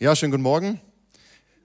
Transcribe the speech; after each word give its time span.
Ja, 0.00 0.14
schönen 0.14 0.30
guten 0.30 0.44
Morgen. 0.44 0.80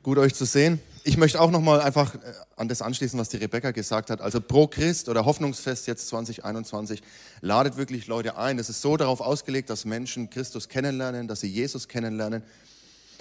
Gut 0.01 0.17
euch 0.17 0.33
zu 0.33 0.45
sehen. 0.45 0.79
Ich 1.03 1.17
möchte 1.17 1.39
auch 1.39 1.51
noch 1.51 1.61
mal 1.61 1.79
einfach 1.79 2.15
äh, 2.15 2.17
an 2.55 2.67
das 2.67 2.81
anschließen, 2.81 3.19
was 3.19 3.29
die 3.29 3.37
Rebecca 3.37 3.69
gesagt 3.69 4.09
hat. 4.09 4.21
Also 4.21 4.41
Pro 4.41 4.65
Christ 4.65 5.07
oder 5.07 5.23
Hoffnungsfest 5.23 5.85
jetzt 5.85 6.07
2021 6.07 7.03
ladet 7.41 7.77
wirklich 7.77 8.07
Leute 8.07 8.35
ein. 8.35 8.57
Es 8.57 8.69
ist 8.69 8.81
so 8.81 8.97
darauf 8.97 9.21
ausgelegt, 9.21 9.69
dass 9.69 9.85
Menschen 9.85 10.31
Christus 10.31 10.67
kennenlernen, 10.67 11.27
dass 11.27 11.41
sie 11.41 11.47
Jesus 11.47 11.87
kennenlernen. 11.87 12.41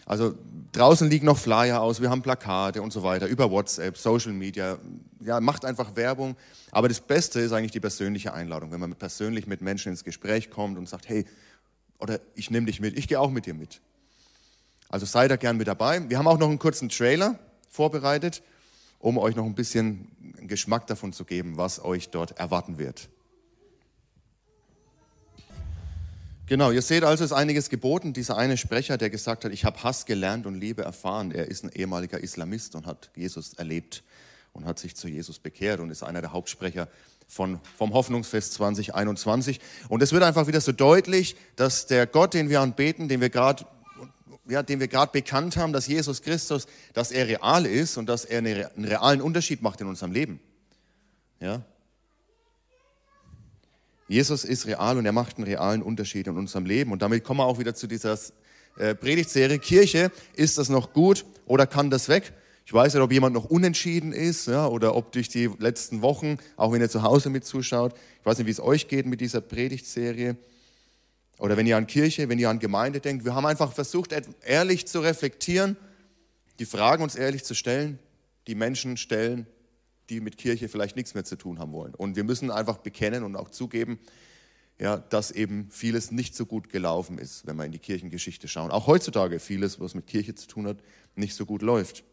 Also 0.06 0.34
draußen 0.72 1.11
liegen 1.11 1.26
noch 1.26 1.36
Flyer 1.36 1.82
aus, 1.82 2.00
wir 2.00 2.08
haben 2.08 2.22
Plakate 2.22 2.80
und 2.80 2.90
so 2.90 3.02
weiter 3.02 3.26
über 3.26 3.50
WhatsApp, 3.50 3.98
Social 3.98 4.32
Media. 4.32 4.79
Ja, 5.20 5.40
macht 5.40 5.66
einfach 5.66 5.94
Werbung. 5.94 6.36
Aber 6.70 6.88
das 6.88 7.00
Beste 7.00 7.38
ist 7.40 7.52
eigentlich 7.52 7.72
die 7.72 7.80
persönliche 7.80 8.32
Einladung, 8.32 8.72
wenn 8.72 8.80
man 8.80 8.94
persönlich 8.94 9.46
mit 9.46 9.60
Menschen 9.60 9.90
ins 9.92 10.04
Gespräch 10.04 10.48
kommt 10.48 10.79
und 10.79 10.88
sagt, 10.88 11.06
hey, 11.10 11.26
oder 11.98 12.18
ich 12.34 12.50
nehme 12.50 12.64
dich 12.64 12.80
mit, 12.80 12.96
ich 12.96 13.08
gehe 13.08 13.20
auch 13.20 13.30
mit 13.30 13.44
dir 13.44 13.52
mit. 13.52 13.82
Also 14.93 15.06
seid 15.06 15.30
da 15.30 15.36
gern 15.36 15.56
mit 15.56 15.66
dabei. 15.69 16.09
Wir 16.10 16.19
haben 16.19 16.28
auch 16.28 16.38
noch 16.38 16.51
einen 16.51 16.59
kurzen 16.59 16.91
Trailer 16.91 17.38
vorbereitet, 17.70 18.42
um 18.98 19.16
euch 19.16 19.34
noch 19.34 19.46
ein 19.46 19.55
bisschen 19.55 20.06
Geschmack 20.42 20.87
davon 20.87 21.15
zu 21.15 21.24
geben, 21.24 21.56
was 21.56 21.82
euch 21.82 22.10
dort 22.10 22.38
erwarten 22.38 22.77
wird. 22.77 23.09
Genau, 26.45 26.70
ihr 26.70 26.82
seht 26.82 27.05
also, 27.05 27.24
es 27.24 27.30
ist 27.30 27.37
einiges 27.37 27.70
geboten. 27.70 28.12
Dieser 28.12 28.37
eine 28.37 28.59
Sprecher, 28.59 28.98
der 28.98 29.09
gesagt 29.09 29.46
hat, 29.46 29.52
ich 29.52 29.65
habe 29.65 29.82
Hass 29.82 30.05
gelernt 30.05 30.45
und 30.45 30.60
Liebe 30.60 30.82
erfahren, 30.82 31.30
er 31.32 31.48
ist 31.48 31.65
ein 31.65 31.70
ehemaliger 31.73 32.20
Islamist 32.20 32.74
und 32.74 32.84
hat 32.84 33.10
Jesus 33.16 33.54
erlebt 33.54 34.02
und 34.52 34.66
hat 34.66 34.79
sich 34.79 34.95
zu 34.95 35.09
Jesus 35.09 35.38
bekehrt 35.38 35.80
und 35.80 35.88
ist 35.88 36.02
einer 36.02 36.20
der 36.20 36.34
Hauptsprecher 36.34 36.88
von, 37.27 37.60
vom 37.79 37.95
Hoffnungsfest 37.95 38.52
2021. 38.52 39.59
Und 39.88 40.02
es 40.02 40.12
wird 40.12 40.23
einfach 40.23 40.46
wieder 40.46 40.60
so 40.60 40.73
deutlich, 40.73 41.34
dass 41.56 41.87
der 41.87 42.06
Gott, 42.06 42.34
den 42.34 42.51
wir 42.51 42.60
anbeten, 42.60 43.09
den 43.09 43.23
wir 43.23 43.30
gerade 43.30 43.65
ja, 44.52 44.62
den 44.62 44.80
wir 44.80 44.88
gerade 44.88 45.11
bekannt 45.12 45.56
haben, 45.56 45.73
dass 45.73 45.87
Jesus 45.87 46.23
Christus, 46.23 46.66
dass 46.93 47.10
er 47.10 47.27
real 47.27 47.66
ist 47.66 47.96
und 47.96 48.07
dass 48.07 48.24
er 48.24 48.38
einen 48.38 48.85
realen 48.85 49.21
Unterschied 49.21 49.63
macht 49.63 49.80
in 49.80 49.87
unserem 49.87 50.13
Leben. 50.13 50.40
Ja? 51.40 51.63
Jesus 54.09 54.45
ist 54.45 54.66
real 54.66 54.99
und 54.99 55.07
er 55.07 55.13
macht 55.13 55.38
einen 55.38 55.46
realen 55.46 55.82
Unterschied 55.82 56.26
in 56.26 56.37
unserem 56.37 56.66
Leben. 56.66 56.93
Und 56.93 57.01
damit 57.01 57.24
kommen 57.24 57.41
wir 57.41 57.46
auch 57.46 57.59
wieder 57.59 57.74
zu 57.74 57.87
dieser 57.87 58.18
äh, 58.76 58.95
Predigtserie. 58.95 59.59
Kirche, 59.59 60.13
ist 60.35 60.59
das 60.59 60.69
noch 60.69 60.93
gut 60.93 61.24
oder 61.46 61.66
kann 61.66 61.88
das 61.88 62.09
weg? 62.09 62.35
Ich 62.66 62.74
weiß 62.74 62.93
nicht, 62.95 63.02
ob 63.02 63.10
jemand 63.10 63.35
noch 63.35 63.46
unentschieden 63.46 64.12
ist 64.12 64.47
ja, 64.47 64.66
oder 64.66 64.94
ob 64.94 65.12
durch 65.12 65.28
die 65.28 65.50
letzten 65.59 66.03
Wochen, 66.03 66.37
auch 66.56 66.72
wenn 66.72 66.81
ihr 66.81 66.91
zu 66.91 67.03
Hause 67.03 67.31
mit 67.31 67.44
zuschaut, 67.44 67.94
ich 68.21 68.26
weiß 68.26 68.38
nicht, 68.38 68.47
wie 68.47 68.53
es 68.53 68.60
euch 68.60 68.87
geht 68.87 69.06
mit 69.06 69.21
dieser 69.21 69.41
Predigtserie. 69.41 70.37
Oder 71.43 71.56
wenn 71.56 71.66
ihr 71.66 71.76
an 71.76 71.88
Kirche, 71.88 72.28
wenn 72.28 72.38
ihr 72.38 72.48
an 72.48 72.60
Gemeinde 72.60 73.00
denkt. 73.00 73.25
Wir 73.25 73.34
haben 73.34 73.47
einfach 73.47 73.72
versucht, 73.72 74.15
ehrlich 74.43 74.87
zu 74.87 75.00
reflektieren, 75.00 75.76
die 76.60 76.65
Fragen 76.65 77.03
uns 77.03 77.16
ehrlich 77.16 77.43
zu 77.43 77.56
stellen, 77.56 77.98
die 78.47 78.54
Menschen 78.54 78.97
stellen, 78.97 79.48
die 80.09 80.20
mit 80.20 80.38
Kirche 80.38 80.69
vielleicht 80.69 80.94
nichts 80.94 81.15
mehr 81.15 81.25
zu 81.25 81.34
tun 81.34 81.59
haben 81.59 81.72
wollen. 81.72 81.97
Und 81.97 82.15
wir 82.15 82.22
müssen 82.22 82.53
einfach 82.53 82.78
bekennen 82.78 83.25
und 83.25 83.34
auch 83.34 83.50
zugeben, 83.50 83.98
ja, 84.78 84.98
dass 84.98 85.32
eben 85.32 85.69
vieles 85.72 86.12
nicht 86.12 86.37
so 86.37 86.47
gut 86.47 86.69
gelaufen 86.69 87.19
ist, 87.19 87.44
wenn 87.44 87.56
wir 87.56 87.65
in 87.65 87.72
die 87.72 87.81
Kirchengeschichte 87.81 88.47
schauen. 88.47 88.70
Auch 88.70 88.87
heutzutage 88.87 89.41
vieles, 89.41 89.81
was 89.81 89.97
mit 89.97 90.06
Kirche 90.06 90.37
zu 90.37 90.47
tun 90.47 90.69
hat, 90.69 90.76
nicht 91.16 91.34
so 91.34 91.44
gut 91.44 91.62
läuft. 91.62 92.04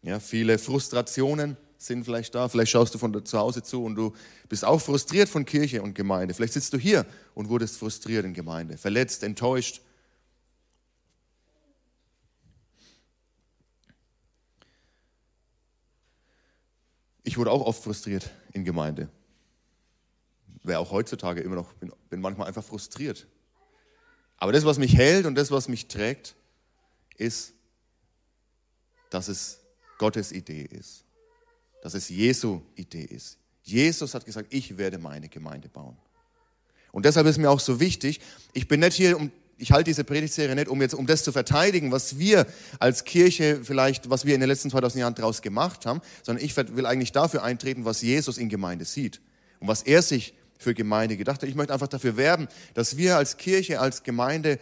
Ja, 0.00 0.20
viele 0.20 0.58
Frustrationen 0.58 1.58
sind 1.86 2.04
vielleicht 2.04 2.34
da. 2.34 2.48
Vielleicht 2.48 2.70
schaust 2.70 2.94
du 2.94 2.98
von 2.98 3.24
zu 3.24 3.38
Hause 3.38 3.62
zu 3.62 3.84
und 3.84 3.94
du 3.94 4.14
bist 4.48 4.64
auch 4.64 4.80
frustriert 4.80 5.28
von 5.28 5.44
Kirche 5.44 5.82
und 5.82 5.94
Gemeinde. 5.94 6.34
Vielleicht 6.34 6.52
sitzt 6.52 6.72
du 6.72 6.78
hier 6.78 7.06
und 7.34 7.48
wurdest 7.48 7.76
frustriert 7.76 8.24
in 8.24 8.34
Gemeinde, 8.34 8.76
verletzt, 8.76 9.22
enttäuscht. 9.22 9.80
Ich 17.24 17.38
wurde 17.38 17.50
auch 17.50 17.64
oft 17.64 17.82
frustriert 17.82 18.30
in 18.52 18.64
Gemeinde. 18.64 19.08
Wäre 20.64 20.78
auch 20.78 20.90
heutzutage 20.90 21.40
immer 21.40 21.56
noch, 21.56 21.72
bin, 21.74 21.92
bin 22.10 22.20
manchmal 22.20 22.48
einfach 22.48 22.64
frustriert. 22.64 23.26
Aber 24.36 24.52
das, 24.52 24.64
was 24.64 24.78
mich 24.78 24.96
hält 24.96 25.26
und 25.26 25.34
das, 25.34 25.50
was 25.50 25.68
mich 25.68 25.86
trägt, 25.88 26.34
ist, 27.16 27.54
dass 29.10 29.28
es 29.28 29.60
Gottes 29.98 30.32
Idee 30.32 30.62
ist. 30.62 31.04
Dass 31.82 31.92
es 31.92 32.08
Jesu 32.08 32.62
Idee 32.74 33.04
ist. 33.04 33.36
Jesus 33.62 34.14
hat 34.14 34.24
gesagt, 34.24 34.52
ich 34.54 34.78
werde 34.78 34.98
meine 34.98 35.28
Gemeinde 35.28 35.68
bauen. 35.68 35.96
Und 36.90 37.04
deshalb 37.04 37.26
ist 37.26 37.38
mir 37.38 37.50
auch 37.50 37.60
so 37.60 37.80
wichtig, 37.80 38.20
ich 38.52 38.68
bin 38.68 38.80
nicht 38.80 38.94
hier, 38.94 39.16
um, 39.16 39.30
ich 39.56 39.70
halte 39.72 39.84
diese 39.84 40.04
Predigtserie 40.04 40.54
nicht, 40.54 40.68
um 40.68 40.80
jetzt, 40.80 40.94
um 40.94 41.06
das 41.06 41.22
zu 41.22 41.32
verteidigen, 41.32 41.92
was 41.92 42.18
wir 42.18 42.46
als 42.78 43.04
Kirche 43.04 43.60
vielleicht, 43.62 44.10
was 44.10 44.24
wir 44.24 44.34
in 44.34 44.40
den 44.40 44.48
letzten 44.48 44.70
2000 44.70 45.00
Jahren 45.00 45.14
daraus 45.14 45.40
gemacht 45.42 45.86
haben, 45.86 46.00
sondern 46.22 46.44
ich 46.44 46.56
will 46.56 46.86
eigentlich 46.86 47.12
dafür 47.12 47.42
eintreten, 47.42 47.84
was 47.84 48.02
Jesus 48.02 48.38
in 48.38 48.48
Gemeinde 48.48 48.84
sieht 48.84 49.20
und 49.60 49.68
was 49.68 49.82
er 49.82 50.02
sich 50.02 50.34
für 50.58 50.74
Gemeinde 50.74 51.16
gedacht 51.16 51.42
hat. 51.42 51.48
Ich 51.48 51.54
möchte 51.54 51.72
einfach 51.72 51.88
dafür 51.88 52.16
werben, 52.16 52.48
dass 52.74 52.96
wir 52.96 53.16
als 53.16 53.36
Kirche, 53.36 53.80
als 53.80 54.02
Gemeinde 54.02 54.58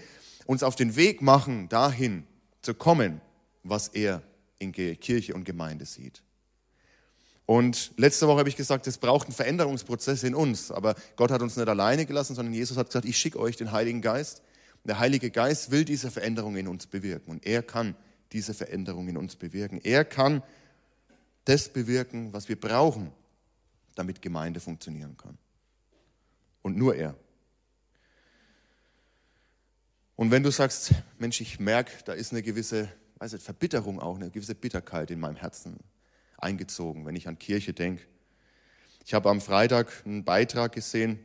uns 0.46 0.62
auf 0.62 0.76
den 0.76 0.96
Weg 0.96 1.22
machen, 1.22 1.68
dahin 1.68 2.24
zu 2.62 2.74
kommen, 2.74 3.20
was 3.62 3.88
er 3.88 4.22
in 4.58 4.72
Kirche 4.72 5.34
und 5.34 5.44
Gemeinde 5.44 5.84
sieht. 5.86 6.22
Und 7.50 7.90
letzte 7.96 8.28
Woche 8.28 8.38
habe 8.38 8.48
ich 8.48 8.54
gesagt, 8.54 8.86
es 8.86 8.96
braucht 8.96 9.26
einen 9.26 9.34
Veränderungsprozess 9.34 10.22
in 10.22 10.36
uns. 10.36 10.70
Aber 10.70 10.94
Gott 11.16 11.32
hat 11.32 11.42
uns 11.42 11.56
nicht 11.56 11.68
alleine 11.68 12.06
gelassen, 12.06 12.36
sondern 12.36 12.54
Jesus 12.54 12.76
hat 12.76 12.86
gesagt, 12.86 13.06
ich 13.06 13.18
schicke 13.18 13.40
euch 13.40 13.56
den 13.56 13.72
Heiligen 13.72 14.02
Geist. 14.02 14.44
Der 14.84 15.00
Heilige 15.00 15.32
Geist 15.32 15.72
will 15.72 15.84
diese 15.84 16.12
Veränderung 16.12 16.54
in 16.54 16.68
uns 16.68 16.86
bewirken. 16.86 17.28
Und 17.28 17.44
er 17.44 17.64
kann 17.64 17.96
diese 18.30 18.54
Veränderung 18.54 19.08
in 19.08 19.16
uns 19.16 19.34
bewirken. 19.34 19.80
Er 19.82 20.04
kann 20.04 20.44
das 21.44 21.68
bewirken, 21.68 22.32
was 22.32 22.48
wir 22.48 22.54
brauchen, 22.54 23.10
damit 23.96 24.22
Gemeinde 24.22 24.60
funktionieren 24.60 25.16
kann. 25.16 25.36
Und 26.62 26.76
nur 26.76 26.94
er. 26.94 27.16
Und 30.14 30.30
wenn 30.30 30.44
du 30.44 30.52
sagst, 30.52 30.92
Mensch, 31.18 31.40
ich 31.40 31.58
merke, 31.58 31.90
da 32.04 32.12
ist 32.12 32.30
eine 32.30 32.44
gewisse 32.44 32.88
weiß 33.18 33.32
nicht, 33.32 33.44
Verbitterung 33.44 33.98
auch, 33.98 34.14
eine 34.14 34.30
gewisse 34.30 34.54
Bitterkeit 34.54 35.10
in 35.10 35.18
meinem 35.18 35.34
Herzen 35.34 35.76
eingezogen, 36.40 37.06
wenn 37.06 37.16
ich 37.16 37.28
an 37.28 37.38
Kirche 37.38 37.72
denke. 37.72 38.02
Ich 39.04 39.14
habe 39.14 39.30
am 39.30 39.40
Freitag 39.40 40.02
einen 40.04 40.24
Beitrag 40.24 40.72
gesehen 40.72 41.18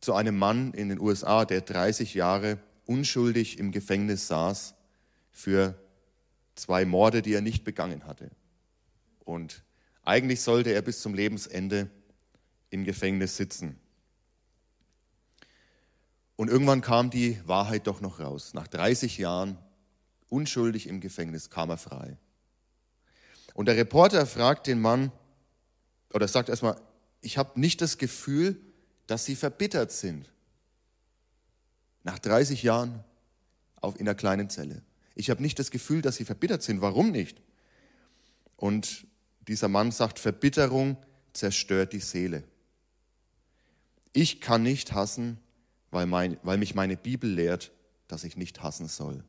zu 0.00 0.14
einem 0.14 0.38
Mann 0.38 0.72
in 0.72 0.88
den 0.88 0.98
USA, 0.98 1.44
der 1.44 1.60
30 1.60 2.14
Jahre 2.14 2.58
unschuldig 2.86 3.58
im 3.58 3.70
Gefängnis 3.70 4.26
saß 4.26 4.74
für 5.30 5.78
zwei 6.54 6.84
Morde, 6.84 7.22
die 7.22 7.34
er 7.34 7.42
nicht 7.42 7.64
begangen 7.64 8.06
hatte. 8.06 8.30
Und 9.24 9.62
eigentlich 10.02 10.40
sollte 10.40 10.70
er 10.70 10.82
bis 10.82 11.00
zum 11.00 11.14
Lebensende 11.14 11.90
im 12.70 12.84
Gefängnis 12.84 13.36
sitzen. 13.36 13.78
Und 16.36 16.48
irgendwann 16.48 16.80
kam 16.80 17.10
die 17.10 17.38
Wahrheit 17.46 17.86
doch 17.86 18.00
noch 18.00 18.18
raus. 18.18 18.54
Nach 18.54 18.66
30 18.66 19.18
Jahren 19.18 19.58
unschuldig 20.30 20.86
im 20.86 21.00
Gefängnis, 21.00 21.50
kam 21.50 21.68
er 21.70 21.76
frei. 21.76 22.16
Und 23.54 23.66
der 23.66 23.76
Reporter 23.76 24.26
fragt 24.26 24.66
den 24.66 24.80
Mann, 24.80 25.12
oder 26.12 26.26
sagt 26.28 26.48
erstmal, 26.48 26.80
ich 27.20 27.38
habe 27.38 27.60
nicht 27.60 27.80
das 27.80 27.98
Gefühl, 27.98 28.60
dass 29.06 29.24
Sie 29.24 29.36
verbittert 29.36 29.92
sind. 29.92 30.30
Nach 32.02 32.18
30 32.18 32.62
Jahren 32.62 33.04
auf, 33.76 33.98
in 33.98 34.06
der 34.06 34.14
kleinen 34.14 34.48
Zelle. 34.50 34.82
Ich 35.14 35.30
habe 35.30 35.42
nicht 35.42 35.58
das 35.58 35.70
Gefühl, 35.70 36.02
dass 36.02 36.16
Sie 36.16 36.24
verbittert 36.24 36.62
sind. 36.62 36.80
Warum 36.80 37.10
nicht? 37.10 37.40
Und 38.56 39.06
dieser 39.48 39.68
Mann 39.68 39.90
sagt, 39.90 40.18
Verbitterung 40.18 40.96
zerstört 41.32 41.92
die 41.92 42.00
Seele. 42.00 42.44
Ich 44.12 44.40
kann 44.40 44.62
nicht 44.62 44.92
hassen, 44.92 45.38
weil, 45.90 46.06
mein, 46.06 46.38
weil 46.42 46.58
mich 46.58 46.74
meine 46.74 46.96
Bibel 46.96 47.30
lehrt, 47.30 47.72
dass 48.08 48.24
ich 48.24 48.36
nicht 48.36 48.62
hassen 48.62 48.88
soll. 48.88 49.24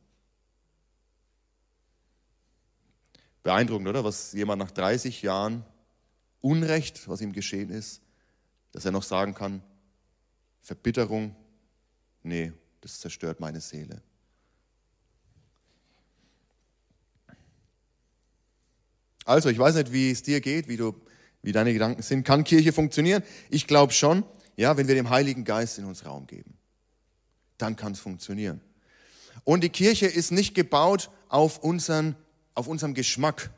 Beeindruckend, 3.43 3.87
oder? 3.87 4.03
Was 4.03 4.33
jemand 4.33 4.59
nach 4.59 4.71
30 4.71 5.21
Jahren 5.21 5.65
Unrecht, 6.41 7.07
was 7.07 7.21
ihm 7.21 7.33
geschehen 7.33 7.69
ist, 7.69 8.01
dass 8.71 8.85
er 8.85 8.91
noch 8.91 9.03
sagen 9.03 9.33
kann, 9.33 9.61
Verbitterung, 10.61 11.35
nee, 12.23 12.51
das 12.81 12.99
zerstört 12.99 13.39
meine 13.39 13.61
Seele. 13.61 14.01
Also, 19.25 19.49
ich 19.49 19.59
weiß 19.59 19.75
nicht, 19.75 19.91
wie 19.91 20.11
es 20.11 20.23
dir 20.23 20.41
geht, 20.41 20.67
wie, 20.67 20.77
du, 20.77 20.95
wie 21.41 21.51
deine 21.51 21.73
Gedanken 21.73 22.01
sind. 22.01 22.23
Kann 22.23 22.43
Kirche 22.43 22.73
funktionieren? 22.73 23.23
Ich 23.49 23.67
glaube 23.67 23.93
schon, 23.93 24.23
ja, 24.55 24.77
wenn 24.77 24.87
wir 24.87 24.95
dem 24.95 25.09
Heiligen 25.09 25.43
Geist 25.43 25.77
in 25.77 25.85
uns 25.85 26.05
Raum 26.05 26.27
geben. 26.27 26.57
Dann 27.57 27.75
kann 27.75 27.93
es 27.93 27.99
funktionieren. 27.99 28.61
Und 29.43 29.63
die 29.63 29.69
Kirche 29.69 30.07
ist 30.07 30.31
nicht 30.31 30.55
gebaut 30.55 31.11
auf 31.29 31.59
unseren 31.59 32.15
auf 32.55 32.67
unserem 32.67 32.93
Geschmack. 32.93 33.51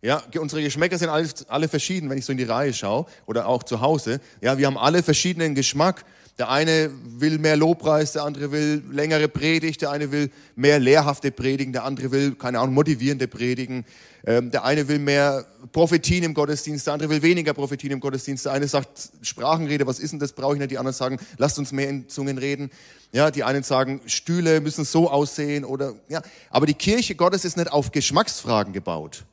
Ja, 0.00 0.22
unsere 0.38 0.62
Geschmäcker 0.62 0.96
sind 0.96 1.08
alle, 1.08 1.28
alle 1.48 1.68
verschieden, 1.68 2.08
wenn 2.08 2.18
ich 2.18 2.24
so 2.24 2.30
in 2.30 2.38
die 2.38 2.44
Reihe 2.44 2.72
schaue 2.72 3.06
oder 3.26 3.48
auch 3.48 3.64
zu 3.64 3.80
Hause. 3.80 4.20
Ja, 4.40 4.56
wir 4.56 4.66
haben 4.66 4.78
alle 4.78 5.02
verschiedenen 5.02 5.56
Geschmack. 5.56 6.04
Der 6.38 6.50
eine 6.50 6.92
will 7.18 7.40
mehr 7.40 7.56
Lobpreis, 7.56 8.12
der 8.12 8.22
andere 8.22 8.52
will 8.52 8.84
längere 8.92 9.26
Predigt, 9.26 9.82
der 9.82 9.90
eine 9.90 10.12
will 10.12 10.30
mehr 10.54 10.78
lehrhafte 10.78 11.32
Predigen, 11.32 11.72
der 11.72 11.82
andere 11.82 12.12
will, 12.12 12.36
keine 12.36 12.60
Ahnung, 12.60 12.74
motivierende 12.74 13.26
Predigen. 13.26 13.84
Ähm, 14.24 14.52
der 14.52 14.64
eine 14.64 14.86
will 14.86 15.00
mehr 15.00 15.44
Prophetien 15.72 16.22
im 16.22 16.34
Gottesdienst, 16.34 16.86
der 16.86 16.94
andere 16.94 17.10
will 17.10 17.22
weniger 17.22 17.54
Prophetien 17.54 17.90
im 17.90 17.98
Gottesdienst. 17.98 18.44
Der 18.44 18.52
eine 18.52 18.68
sagt 18.68 19.10
Sprachenrede, 19.22 19.84
was 19.88 19.98
ist 19.98 20.12
denn 20.12 20.20
das, 20.20 20.32
brauche 20.32 20.54
ich 20.54 20.60
nicht. 20.60 20.70
Die 20.70 20.78
anderen 20.78 20.94
sagen, 20.94 21.18
lasst 21.38 21.58
uns 21.58 21.72
mehr 21.72 21.88
in 21.88 22.08
Zungen 22.08 22.38
reden. 22.38 22.70
Ja, 23.10 23.32
die 23.32 23.42
einen 23.42 23.64
sagen, 23.64 24.00
Stühle 24.06 24.60
müssen 24.60 24.84
so 24.84 25.10
aussehen 25.10 25.64
oder, 25.64 25.94
ja. 26.08 26.22
Aber 26.50 26.66
die 26.66 26.74
Kirche 26.74 27.16
Gottes 27.16 27.44
ist 27.44 27.56
nicht 27.56 27.72
auf 27.72 27.90
Geschmacksfragen 27.90 28.72
gebaut, 28.72 29.24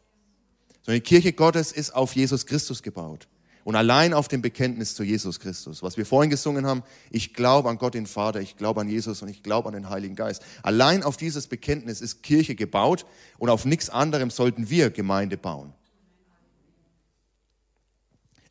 sondern 0.85 1.01
die 1.01 1.07
Kirche 1.07 1.33
Gottes 1.33 1.71
ist 1.71 1.95
auf 1.95 2.15
Jesus 2.15 2.45
Christus 2.45 2.83
gebaut. 2.83 3.27
Und 3.63 3.75
allein 3.75 4.13
auf 4.13 4.27
dem 4.27 4.43
Bekenntnis 4.43 4.93
zu 4.93 5.01
Jesus 5.01 5.39
Christus, 5.39 5.81
was 5.81 5.97
wir 5.97 6.05
vorhin 6.05 6.29
gesungen 6.29 6.67
haben, 6.67 6.83
ich 7.09 7.33
glaube 7.33 7.67
an 7.67 7.79
Gott 7.79 7.95
den 7.95 8.05
Vater, 8.05 8.39
ich 8.39 8.57
glaube 8.57 8.81
an 8.81 8.87
Jesus 8.87 9.23
und 9.23 9.29
ich 9.29 9.41
glaube 9.41 9.67
an 9.67 9.73
den 9.73 9.89
Heiligen 9.89 10.15
Geist. 10.15 10.43
Allein 10.61 11.01
auf 11.01 11.17
dieses 11.17 11.47
Bekenntnis 11.47 11.99
ist 11.99 12.21
Kirche 12.21 12.53
gebaut 12.53 13.07
und 13.39 13.49
auf 13.49 13.65
nichts 13.65 13.89
anderem 13.89 14.29
sollten 14.29 14.69
wir 14.69 14.91
Gemeinde 14.91 15.37
bauen. 15.37 15.73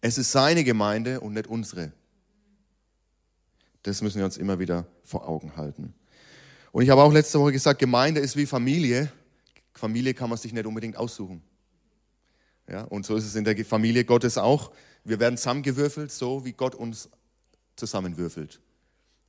Es 0.01 0.19
ist 0.19 0.33
seine 0.33 0.65
Gemeinde 0.65 1.21
und 1.21 1.35
nicht 1.35 1.47
unsere. 1.47 1.93
Das 3.85 4.03
müssen 4.03 4.19
wir 4.19 4.25
uns 4.25 4.37
immer 4.37 4.59
wieder 4.59 4.89
vor 5.05 5.29
Augen 5.29 5.57
halten. 5.57 5.95
Und 6.73 6.83
ich 6.83 6.91
habe 6.91 7.05
auch 7.05 7.13
letzte 7.13 7.39
Woche 7.39 7.53
gesagt, 7.53 7.79
Gemeinde 7.79 8.21
ist 8.21 8.35
wie 8.37 8.47
Familie. 8.47 9.13
Familie 9.75 10.13
kann 10.13 10.29
man 10.29 10.39
sich 10.39 10.53
nicht 10.53 10.67
unbedingt 10.67 10.97
aussuchen. 10.97 11.41
Ja, 12.69 12.83
und 12.83 13.05
so 13.05 13.17
ist 13.17 13.27
es 13.27 13.35
in 13.35 13.45
der 13.45 13.63
Familie 13.65 14.05
Gottes 14.05 14.39
auch. 14.39 14.73
Wir 15.05 15.21
werden 15.21 15.37
zusammengewürfelt, 15.37 16.11
so 16.11 16.45
wie 16.45 16.53
Gott 16.53 16.75
uns 16.75 17.11
zusammenwürfelt. 17.77 18.61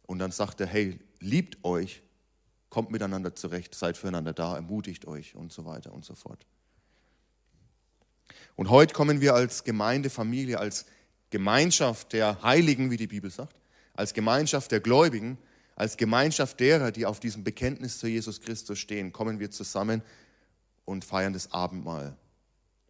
Und 0.03 0.19
dann 0.19 0.31
sagt 0.31 0.61
er, 0.61 0.67
hey, 0.67 0.99
liebt 1.19 1.63
euch, 1.63 2.01
kommt 2.69 2.91
miteinander 2.91 3.35
zurecht, 3.35 3.75
seid 3.75 3.97
füreinander 3.97 4.33
da, 4.33 4.55
ermutigt 4.55 5.05
euch 5.05 5.35
und 5.35 5.51
so 5.51 5.65
weiter 5.65 5.93
und 5.93 6.05
so 6.05 6.15
fort. 6.15 6.45
Und 8.55 8.69
heute 8.69 8.93
kommen 8.93 9.19
wir 9.19 9.33
als 9.33 9.63
Gemeindefamilie, 9.63 10.59
als 10.59 10.85
Gemeinschaft 11.29 12.13
der 12.13 12.41
Heiligen, 12.43 12.91
wie 12.91 12.97
die 12.97 13.07
Bibel 13.07 13.29
sagt, 13.29 13.55
als 13.93 14.13
Gemeinschaft 14.13 14.71
der 14.71 14.79
Gläubigen, 14.79 15.37
als 15.75 15.97
Gemeinschaft 15.97 16.59
derer, 16.59 16.91
die 16.91 17.05
auf 17.05 17.19
diesem 17.19 17.43
Bekenntnis 17.43 17.99
zu 17.99 18.07
Jesus 18.07 18.39
Christus 18.39 18.79
stehen, 18.79 19.11
kommen 19.11 19.39
wir 19.39 19.51
zusammen 19.51 20.01
und 20.85 21.03
feiern 21.03 21.33
das 21.33 21.51
Abendmahl. 21.51 22.15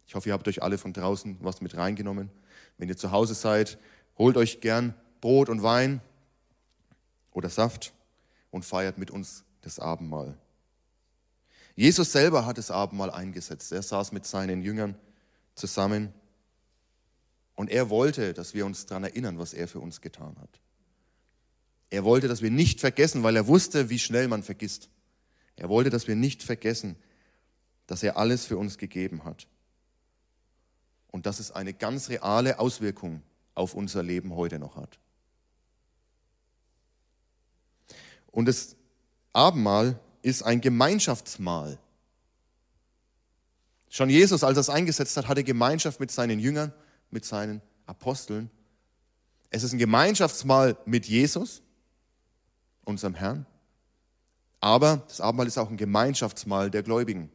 Ich 0.06 0.14
hoffe, 0.14 0.28
ihr 0.28 0.32
habt 0.32 0.46
euch 0.48 0.62
alle 0.62 0.78
von 0.78 0.92
draußen 0.92 1.36
was 1.40 1.60
mit 1.60 1.76
reingenommen. 1.76 2.30
Wenn 2.78 2.88
ihr 2.88 2.96
zu 2.96 3.10
Hause 3.10 3.34
seid, 3.34 3.78
holt 4.16 4.36
euch 4.36 4.60
gern 4.60 4.94
Brot 5.20 5.48
und 5.48 5.62
Wein 5.62 6.00
oder 7.32 7.50
Saft 7.50 7.92
und 8.50 8.64
feiert 8.64 8.98
mit 8.98 9.10
uns 9.10 9.44
das 9.62 9.78
Abendmahl. 9.78 10.38
Jesus 11.74 12.12
selber 12.12 12.46
hat 12.46 12.56
das 12.56 12.70
Abendmahl 12.70 13.10
eingesetzt. 13.10 13.72
Er 13.72 13.82
saß 13.82 14.12
mit 14.12 14.24
seinen 14.24 14.62
Jüngern 14.62 14.94
zusammen 15.54 16.12
und 17.54 17.70
er 17.70 17.90
wollte, 17.90 18.32
dass 18.32 18.54
wir 18.54 18.64
uns 18.64 18.86
daran 18.86 19.04
erinnern, 19.04 19.38
was 19.38 19.54
er 19.54 19.66
für 19.66 19.80
uns 19.80 20.00
getan 20.00 20.36
hat. 20.40 20.60
Er 21.90 22.04
wollte, 22.04 22.28
dass 22.28 22.42
wir 22.42 22.50
nicht 22.50 22.80
vergessen, 22.80 23.22
weil 23.22 23.36
er 23.36 23.46
wusste, 23.46 23.90
wie 23.90 23.98
schnell 23.98 24.28
man 24.28 24.42
vergisst. 24.42 24.88
Er 25.56 25.68
wollte, 25.68 25.90
dass 25.90 26.06
wir 26.06 26.16
nicht 26.16 26.42
vergessen, 26.42 26.96
dass 27.86 28.02
er 28.02 28.16
alles 28.16 28.46
für 28.46 28.56
uns 28.56 28.78
gegeben 28.78 29.24
hat 29.24 29.46
und 31.16 31.24
dass 31.24 31.40
es 31.40 31.50
eine 31.50 31.72
ganz 31.72 32.10
reale 32.10 32.58
Auswirkung 32.58 33.22
auf 33.54 33.72
unser 33.72 34.02
Leben 34.02 34.34
heute 34.34 34.58
noch 34.58 34.76
hat. 34.76 34.98
Und 38.26 38.44
das 38.44 38.76
Abendmahl 39.32 39.98
ist 40.20 40.42
ein 40.42 40.60
Gemeinschaftsmahl. 40.60 41.78
Schon 43.88 44.10
Jesus, 44.10 44.44
als 44.44 44.58
er 44.58 44.60
es 44.60 44.68
eingesetzt 44.68 45.16
hat, 45.16 45.26
hatte 45.26 45.42
Gemeinschaft 45.42 46.00
mit 46.00 46.10
seinen 46.10 46.38
Jüngern, 46.38 46.70
mit 47.10 47.24
seinen 47.24 47.62
Aposteln. 47.86 48.50
Es 49.48 49.62
ist 49.62 49.72
ein 49.72 49.78
Gemeinschaftsmahl 49.78 50.76
mit 50.84 51.06
Jesus, 51.06 51.62
unserem 52.84 53.14
Herrn. 53.14 53.46
Aber 54.60 54.98
das 55.08 55.22
Abendmahl 55.22 55.46
ist 55.46 55.56
auch 55.56 55.70
ein 55.70 55.78
Gemeinschaftsmahl 55.78 56.70
der 56.70 56.82
Gläubigen. 56.82 57.30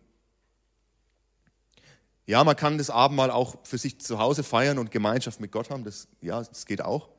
Ja, 2.28 2.44
man 2.44 2.56
kann 2.56 2.78
das 2.78 2.90
Abendmahl 2.90 3.32
auch 3.32 3.56
für 3.64 3.78
sich 3.78 4.00
zu 4.00 4.20
Hause 4.20 4.44
feiern 4.44 4.78
und 4.78 4.92
Gemeinschaft 4.92 5.40
mit 5.40 5.52
Gott 5.52 5.70
haben. 5.70 5.84
Das, 5.84 6.08
ja, 6.22 6.42
das 6.42 6.66
geht 6.66 6.82
auch. 6.82 7.10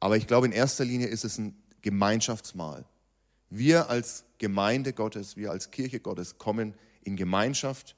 Aber 0.00 0.16
ich 0.16 0.26
glaube, 0.26 0.46
in 0.46 0.52
erster 0.52 0.84
Linie 0.84 1.06
ist 1.06 1.24
es 1.24 1.38
ein 1.38 1.56
Gemeinschaftsmahl. 1.82 2.84
Wir 3.50 3.88
als 3.88 4.24
Gemeinde 4.38 4.92
Gottes, 4.92 5.36
wir 5.36 5.50
als 5.50 5.70
Kirche 5.70 6.00
Gottes 6.00 6.38
kommen 6.38 6.74
in 7.04 7.16
Gemeinschaft 7.16 7.96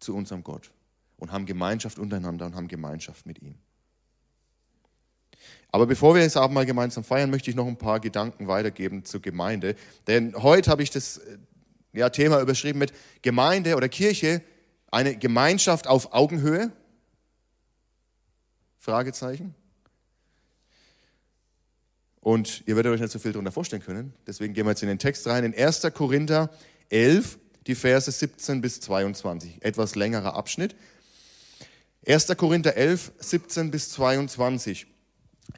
zu 0.00 0.14
unserem 0.16 0.42
Gott 0.42 0.70
und 1.18 1.32
haben 1.32 1.46
Gemeinschaft 1.46 1.98
untereinander 1.98 2.46
und 2.46 2.56
haben 2.56 2.68
Gemeinschaft 2.68 3.26
mit 3.26 3.42
ihm. 3.42 3.56
Aber 5.70 5.86
bevor 5.86 6.14
wir 6.14 6.22
das 6.22 6.36
Abendmahl 6.36 6.66
gemeinsam 6.66 7.04
feiern, 7.04 7.30
möchte 7.30 7.50
ich 7.50 7.56
noch 7.56 7.66
ein 7.66 7.76
paar 7.76 8.00
Gedanken 8.00 8.46
weitergeben 8.46 9.04
zur 9.04 9.20
Gemeinde. 9.20 9.74
Denn 10.06 10.34
heute 10.36 10.70
habe 10.70 10.82
ich 10.82 10.90
das 10.90 11.18
äh, 11.18 11.38
ja, 11.92 12.10
Thema 12.10 12.40
überschrieben 12.40 12.78
mit 12.78 12.92
Gemeinde 13.22 13.76
oder 13.76 13.88
Kirche 13.88 14.40
eine 14.94 15.16
Gemeinschaft 15.16 15.86
auf 15.86 16.12
Augenhöhe? 16.12 16.70
Fragezeichen. 18.78 19.54
Und 22.20 22.62
ihr 22.66 22.76
werdet 22.76 22.92
euch 22.92 23.00
nicht 23.00 23.12
so 23.12 23.18
viel 23.18 23.32
darunter 23.32 23.52
vorstellen 23.52 23.82
können. 23.82 24.14
Deswegen 24.26 24.54
gehen 24.54 24.64
wir 24.64 24.70
jetzt 24.70 24.82
in 24.82 24.88
den 24.88 24.98
Text 24.98 25.26
rein. 25.26 25.44
In 25.44 25.54
1. 25.54 25.82
Korinther 25.92 26.48
11, 26.88 27.38
die 27.66 27.74
Verse 27.74 28.10
17 28.10 28.60
bis 28.60 28.80
22. 28.80 29.58
Etwas 29.60 29.94
längerer 29.94 30.34
Abschnitt. 30.34 30.74
1. 32.06 32.28
Korinther 32.36 32.76
11, 32.76 33.12
17 33.18 33.70
bis 33.70 33.90
22. 33.90 34.86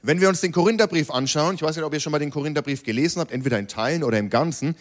Wenn 0.03 0.21
wir 0.21 0.29
uns 0.29 0.41
den 0.41 0.53
Korintherbrief 0.53 1.11
anschauen, 1.11 1.55
ich 1.55 1.63
weiß 1.63 1.77
nicht, 1.77 1.85
ob 1.85 1.93
ihr 1.93 2.01
schon 2.01 2.13
mal 2.13 2.19
den 2.19 2.31
Korintherbrief 2.31 2.83
gelesen 2.83 3.21
habt, 3.21 3.33
entweder 3.33 3.59
in 3.59 3.69
Teilen 3.69 4.03
oder 4.03 4.19
im 4.19 4.31
Ganzen. 4.31 4.77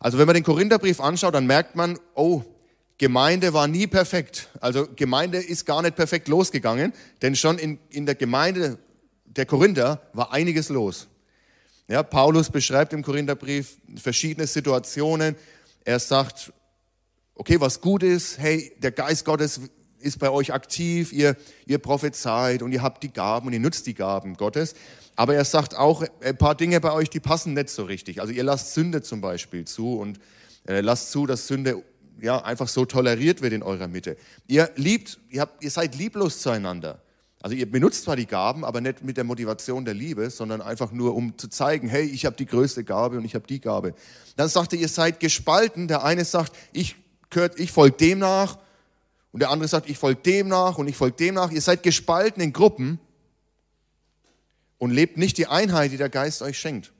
Also 0.00 0.18
wenn 0.18 0.26
man 0.26 0.34
den 0.34 0.44
Korintherbrief 0.44 1.00
anschaut, 1.00 1.34
dann 1.34 1.46
merkt 1.46 1.76
man, 1.76 1.98
oh, 2.14 2.42
Gemeinde 3.00 3.54
war 3.54 3.66
nie 3.66 3.86
perfekt. 3.86 4.50
Also 4.60 4.86
Gemeinde 4.94 5.38
ist 5.38 5.64
gar 5.64 5.80
nicht 5.80 5.96
perfekt 5.96 6.28
losgegangen, 6.28 6.92
denn 7.22 7.34
schon 7.34 7.58
in, 7.58 7.78
in 7.88 8.04
der 8.04 8.14
Gemeinde 8.14 8.78
der 9.24 9.46
Korinther 9.46 10.02
war 10.12 10.34
einiges 10.34 10.68
los. 10.68 11.08
Ja, 11.88 12.02
Paulus 12.02 12.50
beschreibt 12.50 12.92
im 12.92 13.02
Korintherbrief 13.02 13.78
verschiedene 13.96 14.46
Situationen. 14.46 15.34
Er 15.82 15.98
sagt, 15.98 16.52
okay, 17.36 17.58
was 17.58 17.80
gut 17.80 18.02
ist, 18.02 18.38
hey, 18.38 18.70
der 18.82 18.92
Geist 18.92 19.24
Gottes 19.24 19.62
ist 20.00 20.18
bei 20.18 20.28
euch 20.28 20.52
aktiv, 20.52 21.10
ihr, 21.10 21.38
ihr 21.64 21.78
prophezeit 21.78 22.60
und 22.60 22.70
ihr 22.70 22.82
habt 22.82 23.02
die 23.02 23.12
Gaben 23.14 23.46
und 23.46 23.54
ihr 23.54 23.60
nutzt 23.60 23.86
die 23.86 23.94
Gaben 23.94 24.34
Gottes. 24.34 24.74
Aber 25.16 25.34
er 25.34 25.46
sagt 25.46 25.74
auch 25.74 26.04
ein 26.20 26.36
paar 26.36 26.54
Dinge 26.54 26.78
bei 26.82 26.92
euch, 26.92 27.08
die 27.08 27.20
passen 27.20 27.54
nicht 27.54 27.70
so 27.70 27.84
richtig. 27.84 28.20
Also 28.20 28.34
ihr 28.34 28.44
lasst 28.44 28.74
Sünde 28.74 29.00
zum 29.00 29.22
Beispiel 29.22 29.64
zu 29.64 29.98
und 29.98 30.20
äh, 30.68 30.82
lasst 30.82 31.12
zu, 31.12 31.24
dass 31.24 31.46
Sünde 31.46 31.82
ja, 32.22 32.42
einfach 32.42 32.68
so 32.68 32.84
toleriert 32.84 33.42
wird 33.42 33.52
in 33.52 33.62
eurer 33.62 33.88
Mitte. 33.88 34.16
Ihr 34.46 34.70
liebt, 34.76 35.18
ihr, 35.28 35.42
habt, 35.42 35.62
ihr 35.62 35.70
seid 35.70 35.94
lieblos 35.94 36.40
zueinander. 36.40 37.02
Also 37.42 37.56
ihr 37.56 37.70
benutzt 37.70 38.04
zwar 38.04 38.16
die 38.16 38.26
Gaben, 38.26 38.64
aber 38.64 38.80
nicht 38.82 39.02
mit 39.02 39.16
der 39.16 39.24
Motivation 39.24 39.84
der 39.84 39.94
Liebe, 39.94 40.28
sondern 40.28 40.60
einfach 40.60 40.92
nur, 40.92 41.14
um 41.14 41.38
zu 41.38 41.48
zeigen, 41.48 41.88
hey, 41.88 42.04
ich 42.04 42.26
habe 42.26 42.36
die 42.36 42.44
größte 42.44 42.84
Gabe 42.84 43.16
und 43.16 43.24
ich 43.24 43.34
habe 43.34 43.46
die 43.46 43.60
Gabe. 43.60 43.94
Dann 44.36 44.48
sagt 44.48 44.74
er, 44.74 44.78
ihr 44.78 44.88
seid 44.88 45.20
gespalten. 45.20 45.88
Der 45.88 46.04
eine 46.04 46.24
sagt, 46.26 46.54
ich, 46.72 46.96
ich 47.56 47.72
folge 47.72 47.96
dem 47.96 48.18
nach 48.18 48.58
und 49.32 49.40
der 49.40 49.50
andere 49.50 49.68
sagt, 49.68 49.88
ich 49.88 49.96
folge 49.96 50.20
dem 50.20 50.48
nach 50.48 50.76
und 50.76 50.88
ich 50.88 50.96
folge 50.96 51.16
dem 51.16 51.34
nach. 51.34 51.50
Ihr 51.50 51.62
seid 51.62 51.82
gespalten 51.82 52.42
in 52.42 52.52
Gruppen 52.52 53.00
und 54.76 54.90
lebt 54.90 55.16
nicht 55.16 55.38
die 55.38 55.46
Einheit, 55.46 55.92
die 55.92 55.96
der 55.96 56.10
Geist 56.10 56.42
euch 56.42 56.58
schenkt. 56.58 56.92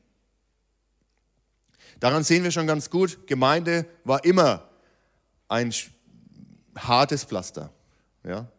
Daran 1.99 2.25
sehen 2.25 2.45
wir 2.45 2.51
schon 2.51 2.67
ganz 2.67 2.89
gut, 2.89 3.27
Gemeinde 3.27 3.85
war 4.05 4.25
immer 4.25 4.70
ein 5.51 5.75
hartes 6.77 7.25
Pflaster. 7.25 7.71
Ja? 8.25 8.51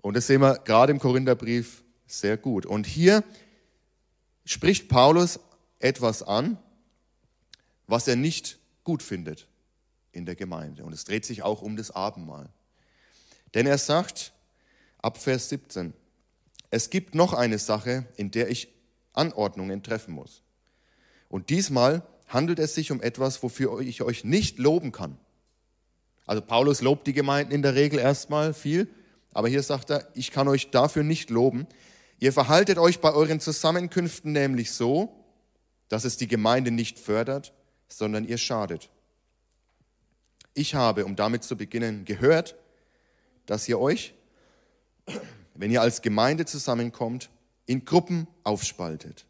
Und 0.00 0.16
das 0.16 0.26
sehen 0.26 0.40
wir 0.40 0.58
gerade 0.64 0.90
im 0.90 0.98
Korintherbrief 0.98 1.84
sehr 2.06 2.36
gut. 2.36 2.66
Und 2.66 2.86
hier 2.86 3.22
spricht 4.44 4.88
Paulus 4.88 5.38
etwas 5.78 6.22
an, 6.22 6.58
was 7.86 8.08
er 8.08 8.16
nicht 8.16 8.58
gut 8.82 9.02
findet 9.02 9.46
in 10.12 10.24
der 10.26 10.34
Gemeinde. 10.34 10.84
Und 10.84 10.92
es 10.92 11.04
dreht 11.04 11.24
sich 11.24 11.42
auch 11.42 11.62
um 11.62 11.76
das 11.76 11.90
Abendmahl. 11.90 12.48
Denn 13.54 13.66
er 13.66 13.78
sagt 13.78 14.32
ab 14.98 15.18
Vers 15.18 15.50
17, 15.50 15.92
es 16.70 16.88
gibt 16.88 17.14
noch 17.14 17.34
eine 17.34 17.58
Sache, 17.58 18.06
in 18.16 18.30
der 18.30 18.48
ich 18.48 18.68
Anordnungen 19.12 19.82
treffen 19.82 20.14
muss. 20.14 20.42
Und 21.28 21.50
diesmal 21.50 22.02
handelt 22.28 22.58
es 22.58 22.74
sich 22.74 22.90
um 22.90 23.02
etwas, 23.02 23.42
wofür 23.42 23.80
ich 23.80 24.00
euch 24.00 24.24
nicht 24.24 24.58
loben 24.58 24.92
kann. 24.92 25.18
Also 26.26 26.42
Paulus 26.42 26.80
lobt 26.80 27.06
die 27.06 27.12
Gemeinden 27.12 27.52
in 27.52 27.62
der 27.62 27.74
Regel 27.74 27.98
erstmal 27.98 28.54
viel, 28.54 28.88
aber 29.32 29.48
hier 29.48 29.62
sagt 29.62 29.90
er, 29.90 30.06
ich 30.14 30.30
kann 30.30 30.48
euch 30.48 30.70
dafür 30.70 31.02
nicht 31.02 31.30
loben. 31.30 31.66
Ihr 32.18 32.32
verhaltet 32.32 32.78
euch 32.78 33.00
bei 33.00 33.12
euren 33.12 33.40
Zusammenkünften 33.40 34.32
nämlich 34.32 34.72
so, 34.72 35.12
dass 35.88 36.04
es 36.04 36.16
die 36.16 36.28
Gemeinde 36.28 36.70
nicht 36.70 36.98
fördert, 36.98 37.52
sondern 37.88 38.24
ihr 38.24 38.38
schadet. 38.38 38.88
Ich 40.54 40.74
habe, 40.74 41.04
um 41.04 41.16
damit 41.16 41.44
zu 41.44 41.56
beginnen, 41.56 42.04
gehört, 42.04 42.56
dass 43.46 43.68
ihr 43.68 43.80
euch, 43.80 44.14
wenn 45.54 45.70
ihr 45.70 45.82
als 45.82 46.02
Gemeinde 46.02 46.44
zusammenkommt, 46.44 47.30
in 47.66 47.84
Gruppen 47.84 48.26
aufspaltet. 48.44 49.24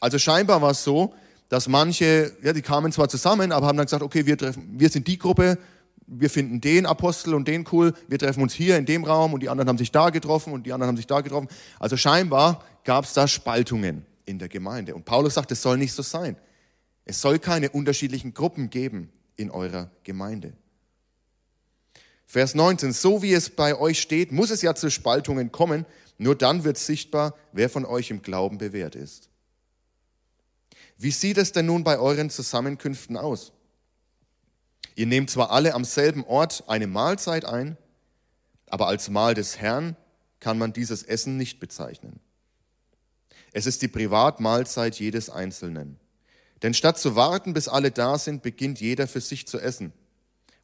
Also 0.00 0.18
scheinbar 0.18 0.60
war 0.62 0.70
es 0.70 0.84
so, 0.84 1.14
dass 1.48 1.68
manche, 1.68 2.32
ja, 2.42 2.52
die 2.52 2.62
kamen 2.62 2.92
zwar 2.92 3.08
zusammen, 3.08 3.52
aber 3.52 3.66
haben 3.66 3.76
dann 3.76 3.86
gesagt, 3.86 4.02
okay, 4.02 4.26
wir, 4.26 4.36
treffen, 4.36 4.78
wir 4.78 4.88
sind 4.88 5.06
die 5.06 5.18
Gruppe, 5.18 5.58
wir 6.06 6.30
finden 6.30 6.60
den 6.60 6.86
Apostel 6.86 7.34
und 7.34 7.48
den 7.48 7.64
cool, 7.72 7.92
wir 8.08 8.18
treffen 8.18 8.42
uns 8.42 8.54
hier 8.54 8.76
in 8.76 8.86
dem 8.86 9.04
Raum 9.04 9.34
und 9.34 9.42
die 9.42 9.48
anderen 9.48 9.68
haben 9.68 9.78
sich 9.78 9.90
da 9.90 10.10
getroffen 10.10 10.52
und 10.52 10.64
die 10.64 10.72
anderen 10.72 10.88
haben 10.88 10.96
sich 10.96 11.06
da 11.06 11.20
getroffen. 11.20 11.48
Also 11.78 11.96
scheinbar 11.96 12.64
gab 12.84 13.04
es 13.04 13.12
da 13.12 13.26
Spaltungen 13.26 14.06
in 14.24 14.38
der 14.38 14.48
Gemeinde. 14.48 14.94
Und 14.94 15.04
Paulus 15.04 15.34
sagt, 15.34 15.50
es 15.52 15.62
soll 15.62 15.78
nicht 15.78 15.92
so 15.92 16.02
sein. 16.02 16.36
Es 17.04 17.20
soll 17.20 17.38
keine 17.38 17.70
unterschiedlichen 17.70 18.34
Gruppen 18.34 18.70
geben 18.70 19.10
in 19.36 19.50
eurer 19.50 19.90
Gemeinde. 20.04 20.52
Vers 22.26 22.54
19, 22.54 22.92
so 22.92 23.22
wie 23.22 23.32
es 23.32 23.50
bei 23.50 23.78
euch 23.78 24.00
steht, 24.00 24.32
muss 24.32 24.50
es 24.50 24.62
ja 24.62 24.74
zu 24.74 24.90
Spaltungen 24.90 25.52
kommen, 25.52 25.86
nur 26.18 26.34
dann 26.34 26.64
wird 26.64 26.78
sichtbar, 26.78 27.34
wer 27.52 27.70
von 27.70 27.84
euch 27.84 28.10
im 28.10 28.22
Glauben 28.22 28.58
bewährt 28.58 28.96
ist. 28.96 29.28
Wie 30.98 31.10
sieht 31.10 31.38
es 31.38 31.52
denn 31.52 31.66
nun 31.66 31.84
bei 31.84 31.98
euren 31.98 32.30
Zusammenkünften 32.30 33.16
aus? 33.16 33.52
Ihr 34.96 35.06
nehmt 35.06 35.30
zwar 35.30 35.50
alle 35.50 35.74
am 35.74 35.84
selben 35.84 36.24
Ort 36.24 36.64
eine 36.66 36.86
Mahlzeit 36.86 37.44
ein, 37.44 37.76
aber 38.66 38.88
als 38.88 39.10
Mahl 39.10 39.34
des 39.34 39.58
Herrn 39.58 39.94
kann 40.40 40.58
man 40.58 40.72
dieses 40.72 41.02
Essen 41.02 41.36
nicht 41.36 41.60
bezeichnen. 41.60 42.18
Es 43.52 43.66
ist 43.66 43.82
die 43.82 43.88
Privatmahlzeit 43.88 44.98
jedes 44.98 45.30
Einzelnen. 45.30 46.00
Denn 46.62 46.72
statt 46.72 46.98
zu 46.98 47.14
warten, 47.14 47.52
bis 47.52 47.68
alle 47.68 47.90
da 47.90 48.18
sind, 48.18 48.42
beginnt 48.42 48.80
jeder 48.80 49.06
für 49.06 49.20
sich 49.20 49.46
zu 49.46 49.60
essen. 49.60 49.92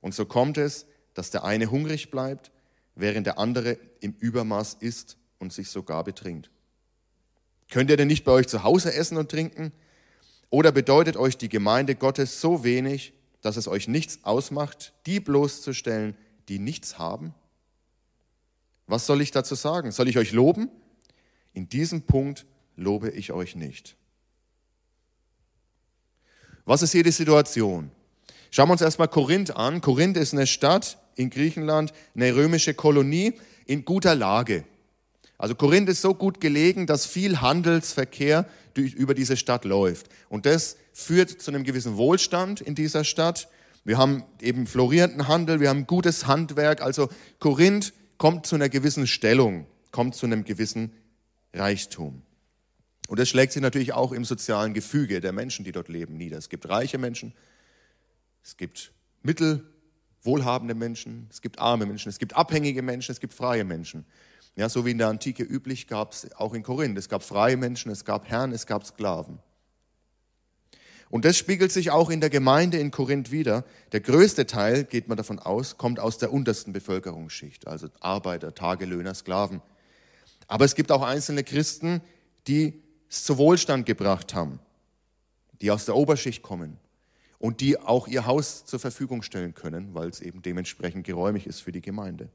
Und 0.00 0.14
so 0.14 0.24
kommt 0.24 0.56
es, 0.56 0.86
dass 1.12 1.30
der 1.30 1.44
eine 1.44 1.70
hungrig 1.70 2.10
bleibt, 2.10 2.50
während 2.94 3.26
der 3.26 3.38
andere 3.38 3.78
im 4.00 4.14
Übermaß 4.18 4.78
isst 4.80 5.18
und 5.38 5.52
sich 5.52 5.68
sogar 5.68 6.04
betrinkt. 6.04 6.50
Könnt 7.70 7.90
ihr 7.90 7.98
denn 7.98 8.08
nicht 8.08 8.24
bei 8.24 8.32
euch 8.32 8.48
zu 8.48 8.62
Hause 8.62 8.94
essen 8.94 9.18
und 9.18 9.30
trinken? 9.30 9.72
Oder 10.48 10.72
bedeutet 10.72 11.16
euch 11.16 11.36
die 11.36 11.50
Gemeinde 11.50 11.94
Gottes 11.94 12.40
so 12.40 12.64
wenig, 12.64 13.12
dass 13.42 13.56
es 13.56 13.68
euch 13.68 13.88
nichts 13.88 14.20
ausmacht, 14.22 14.92
die 15.06 15.20
bloßzustellen, 15.20 16.16
die 16.48 16.58
nichts 16.58 16.98
haben? 16.98 17.34
Was 18.86 19.06
soll 19.06 19.20
ich 19.20 19.30
dazu 19.30 19.54
sagen? 19.54 19.92
Soll 19.92 20.08
ich 20.08 20.18
euch 20.18 20.32
loben? 20.32 20.70
In 21.52 21.68
diesem 21.68 22.02
Punkt 22.02 22.46
lobe 22.76 23.10
ich 23.10 23.32
euch 23.32 23.54
nicht. 23.56 23.96
Was 26.64 26.82
ist 26.82 26.92
hier 26.92 27.02
die 27.02 27.10
Situation? 27.10 27.90
Schauen 28.50 28.68
wir 28.68 28.72
uns 28.72 28.82
erstmal 28.82 29.08
Korinth 29.08 29.56
an. 29.56 29.80
Korinth 29.80 30.16
ist 30.16 30.32
eine 30.32 30.46
Stadt 30.46 30.98
in 31.16 31.30
Griechenland, 31.30 31.92
eine 32.14 32.34
römische 32.34 32.74
Kolonie 32.74 33.34
in 33.66 33.84
guter 33.84 34.14
Lage. 34.14 34.64
Also 35.42 35.56
Korinth 35.56 35.88
ist 35.88 36.02
so 36.02 36.14
gut 36.14 36.40
gelegen, 36.40 36.86
dass 36.86 37.04
viel 37.04 37.40
Handelsverkehr 37.40 38.46
über 38.76 39.12
diese 39.12 39.36
Stadt 39.36 39.64
läuft. 39.64 40.06
Und 40.28 40.46
das 40.46 40.76
führt 40.92 41.30
zu 41.30 41.50
einem 41.50 41.64
gewissen 41.64 41.96
Wohlstand 41.96 42.60
in 42.60 42.76
dieser 42.76 43.02
Stadt. 43.02 43.48
Wir 43.82 43.98
haben 43.98 44.22
eben 44.40 44.68
florierenden 44.68 45.26
Handel, 45.26 45.58
wir 45.58 45.68
haben 45.68 45.88
gutes 45.88 46.28
Handwerk. 46.28 46.80
Also 46.80 47.08
Korinth 47.40 47.92
kommt 48.18 48.46
zu 48.46 48.54
einer 48.54 48.68
gewissen 48.68 49.08
Stellung, 49.08 49.66
kommt 49.90 50.14
zu 50.14 50.26
einem 50.26 50.44
gewissen 50.44 50.92
Reichtum. 51.52 52.22
Und 53.08 53.18
das 53.18 53.28
schlägt 53.28 53.52
sich 53.52 53.62
natürlich 53.62 53.94
auch 53.94 54.12
im 54.12 54.24
sozialen 54.24 54.74
Gefüge 54.74 55.20
der 55.20 55.32
Menschen, 55.32 55.64
die 55.64 55.72
dort 55.72 55.88
leben, 55.88 56.16
nieder. 56.16 56.38
Es 56.38 56.50
gibt 56.50 56.68
reiche 56.68 56.98
Menschen, 56.98 57.34
es 58.44 58.56
gibt 58.56 58.92
mittelwohlhabende 59.24 60.76
Menschen, 60.76 61.26
es 61.32 61.42
gibt 61.42 61.58
arme 61.58 61.84
Menschen, 61.84 62.10
es 62.10 62.20
gibt 62.20 62.36
abhängige 62.36 62.82
Menschen, 62.82 63.10
es 63.10 63.18
gibt 63.18 63.34
freie 63.34 63.64
Menschen. 63.64 64.06
Ja, 64.54 64.68
so 64.68 64.84
wie 64.84 64.90
in 64.90 64.98
der 64.98 65.08
Antike 65.08 65.42
üblich 65.42 65.86
gab 65.86 66.12
es 66.12 66.30
auch 66.36 66.52
in 66.52 66.62
Korinth. 66.62 66.98
Es 66.98 67.08
gab 67.08 67.22
freie 67.22 67.56
Menschen, 67.56 67.90
es 67.90 68.04
gab 68.04 68.28
Herren, 68.28 68.52
es 68.52 68.66
gab 68.66 68.84
Sklaven. 68.84 69.38
Und 71.08 71.24
das 71.26 71.36
spiegelt 71.36 71.72
sich 71.72 71.90
auch 71.90 72.08
in 72.08 72.20
der 72.20 72.30
Gemeinde 72.30 72.78
in 72.78 72.90
Korinth 72.90 73.30
wieder. 73.30 73.64
Der 73.92 74.00
größte 74.00 74.46
Teil, 74.46 74.84
geht 74.84 75.08
man 75.08 75.16
davon 75.16 75.38
aus, 75.38 75.76
kommt 75.76 76.00
aus 76.00 76.18
der 76.18 76.32
untersten 76.32 76.72
Bevölkerungsschicht, 76.72 77.66
also 77.66 77.88
Arbeiter, 78.00 78.54
Tagelöhner, 78.54 79.14
Sklaven. 79.14 79.60
Aber 80.48 80.64
es 80.64 80.74
gibt 80.74 80.90
auch 80.90 81.02
einzelne 81.02 81.44
Christen, 81.44 82.00
die 82.46 82.82
es 83.10 83.24
zu 83.24 83.36
Wohlstand 83.36 83.84
gebracht 83.84 84.34
haben, 84.34 84.58
die 85.60 85.70
aus 85.70 85.84
der 85.84 85.96
Oberschicht 85.96 86.42
kommen 86.42 86.78
und 87.38 87.60
die 87.60 87.78
auch 87.78 88.08
ihr 88.08 88.24
Haus 88.24 88.64
zur 88.64 88.78
Verfügung 88.78 89.22
stellen 89.22 89.54
können, 89.54 89.94
weil 89.94 90.08
es 90.08 90.20
eben 90.20 90.40
dementsprechend 90.40 91.04
geräumig 91.04 91.46
ist 91.46 91.60
für 91.60 91.72
die 91.72 91.82
Gemeinde. 91.82 92.30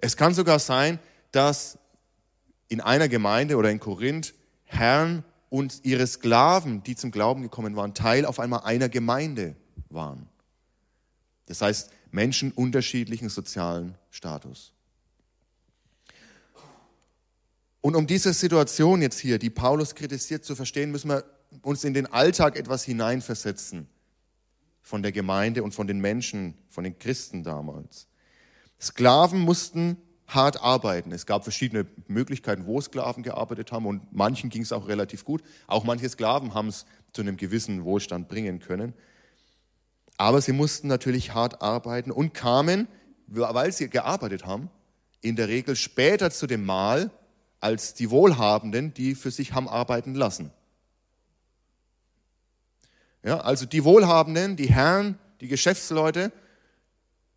Es 0.00 0.16
kann 0.16 0.34
sogar 0.34 0.58
sein, 0.58 0.98
dass 1.32 1.78
in 2.68 2.80
einer 2.80 3.08
Gemeinde 3.08 3.56
oder 3.56 3.70
in 3.70 3.80
Korinth 3.80 4.34
Herren 4.64 5.24
und 5.50 5.80
ihre 5.84 6.06
Sklaven, 6.06 6.82
die 6.82 6.96
zum 6.96 7.10
Glauben 7.10 7.42
gekommen 7.42 7.76
waren, 7.76 7.94
Teil 7.94 8.26
auf 8.26 8.40
einmal 8.40 8.60
einer 8.64 8.88
Gemeinde 8.88 9.54
waren. 9.88 10.28
Das 11.46 11.60
heißt, 11.60 11.90
Menschen 12.10 12.52
unterschiedlichen 12.52 13.28
sozialen 13.28 13.96
Status. 14.10 14.72
Und 17.80 17.96
um 17.96 18.06
diese 18.06 18.32
Situation 18.32 19.02
jetzt 19.02 19.18
hier, 19.18 19.38
die 19.38 19.50
Paulus 19.50 19.94
kritisiert, 19.94 20.44
zu 20.44 20.56
verstehen, 20.56 20.90
müssen 20.90 21.10
wir 21.10 21.24
uns 21.62 21.84
in 21.84 21.92
den 21.92 22.06
Alltag 22.06 22.56
etwas 22.56 22.82
hineinversetzen 22.82 23.88
von 24.80 25.02
der 25.02 25.12
Gemeinde 25.12 25.62
und 25.62 25.74
von 25.74 25.86
den 25.86 26.00
Menschen, 26.00 26.54
von 26.68 26.84
den 26.84 26.98
Christen 26.98 27.44
damals. 27.44 28.06
Sklaven 28.84 29.40
mussten 29.40 29.96
hart 30.28 30.60
arbeiten. 30.62 31.12
Es 31.12 31.26
gab 31.26 31.42
verschiedene 31.44 31.86
Möglichkeiten, 32.06 32.66
wo 32.66 32.80
Sklaven 32.80 33.22
gearbeitet 33.22 33.72
haben 33.72 33.86
und 33.86 34.12
manchen 34.12 34.50
ging 34.50 34.62
es 34.62 34.72
auch 34.72 34.88
relativ 34.88 35.24
gut. 35.24 35.42
Auch 35.66 35.84
manche 35.84 36.08
Sklaven 36.08 36.54
haben 36.54 36.68
es 36.68 36.86
zu 37.12 37.22
einem 37.22 37.36
gewissen 37.36 37.84
Wohlstand 37.84 38.28
bringen 38.28 38.60
können. 38.60 38.94
Aber 40.16 40.40
sie 40.40 40.52
mussten 40.52 40.88
natürlich 40.88 41.34
hart 41.34 41.62
arbeiten 41.62 42.10
und 42.10 42.34
kamen, 42.34 42.88
weil 43.26 43.72
sie 43.72 43.88
gearbeitet 43.88 44.44
haben, 44.44 44.70
in 45.20 45.36
der 45.36 45.48
Regel 45.48 45.76
später 45.76 46.30
zu 46.30 46.46
dem 46.46 46.64
Mahl 46.64 47.10
als 47.60 47.94
die 47.94 48.10
Wohlhabenden, 48.10 48.92
die 48.92 49.14
für 49.14 49.30
sich 49.30 49.54
haben 49.54 49.68
arbeiten 49.68 50.14
lassen. 50.14 50.50
Ja, 53.22 53.40
also 53.40 53.64
die 53.64 53.84
Wohlhabenden, 53.84 54.56
die 54.56 54.68
Herren, 54.68 55.18
die 55.40 55.48
Geschäftsleute, 55.48 56.30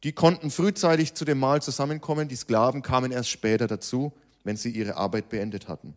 die 0.03 0.11
konnten 0.11 0.51
frühzeitig 0.51 1.13
zu 1.13 1.25
dem 1.25 1.39
Mahl 1.39 1.61
zusammenkommen, 1.61 2.27
die 2.27 2.35
Sklaven 2.35 2.81
kamen 2.81 3.11
erst 3.11 3.29
später 3.29 3.67
dazu, 3.67 4.13
wenn 4.43 4.57
sie 4.57 4.69
ihre 4.69 4.95
Arbeit 4.95 5.29
beendet 5.29 5.67
hatten. 5.67 5.95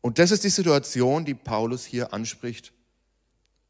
Und 0.00 0.18
das 0.18 0.30
ist 0.30 0.44
die 0.44 0.50
Situation, 0.50 1.24
die 1.24 1.34
Paulus 1.34 1.84
hier 1.84 2.12
anspricht 2.12 2.72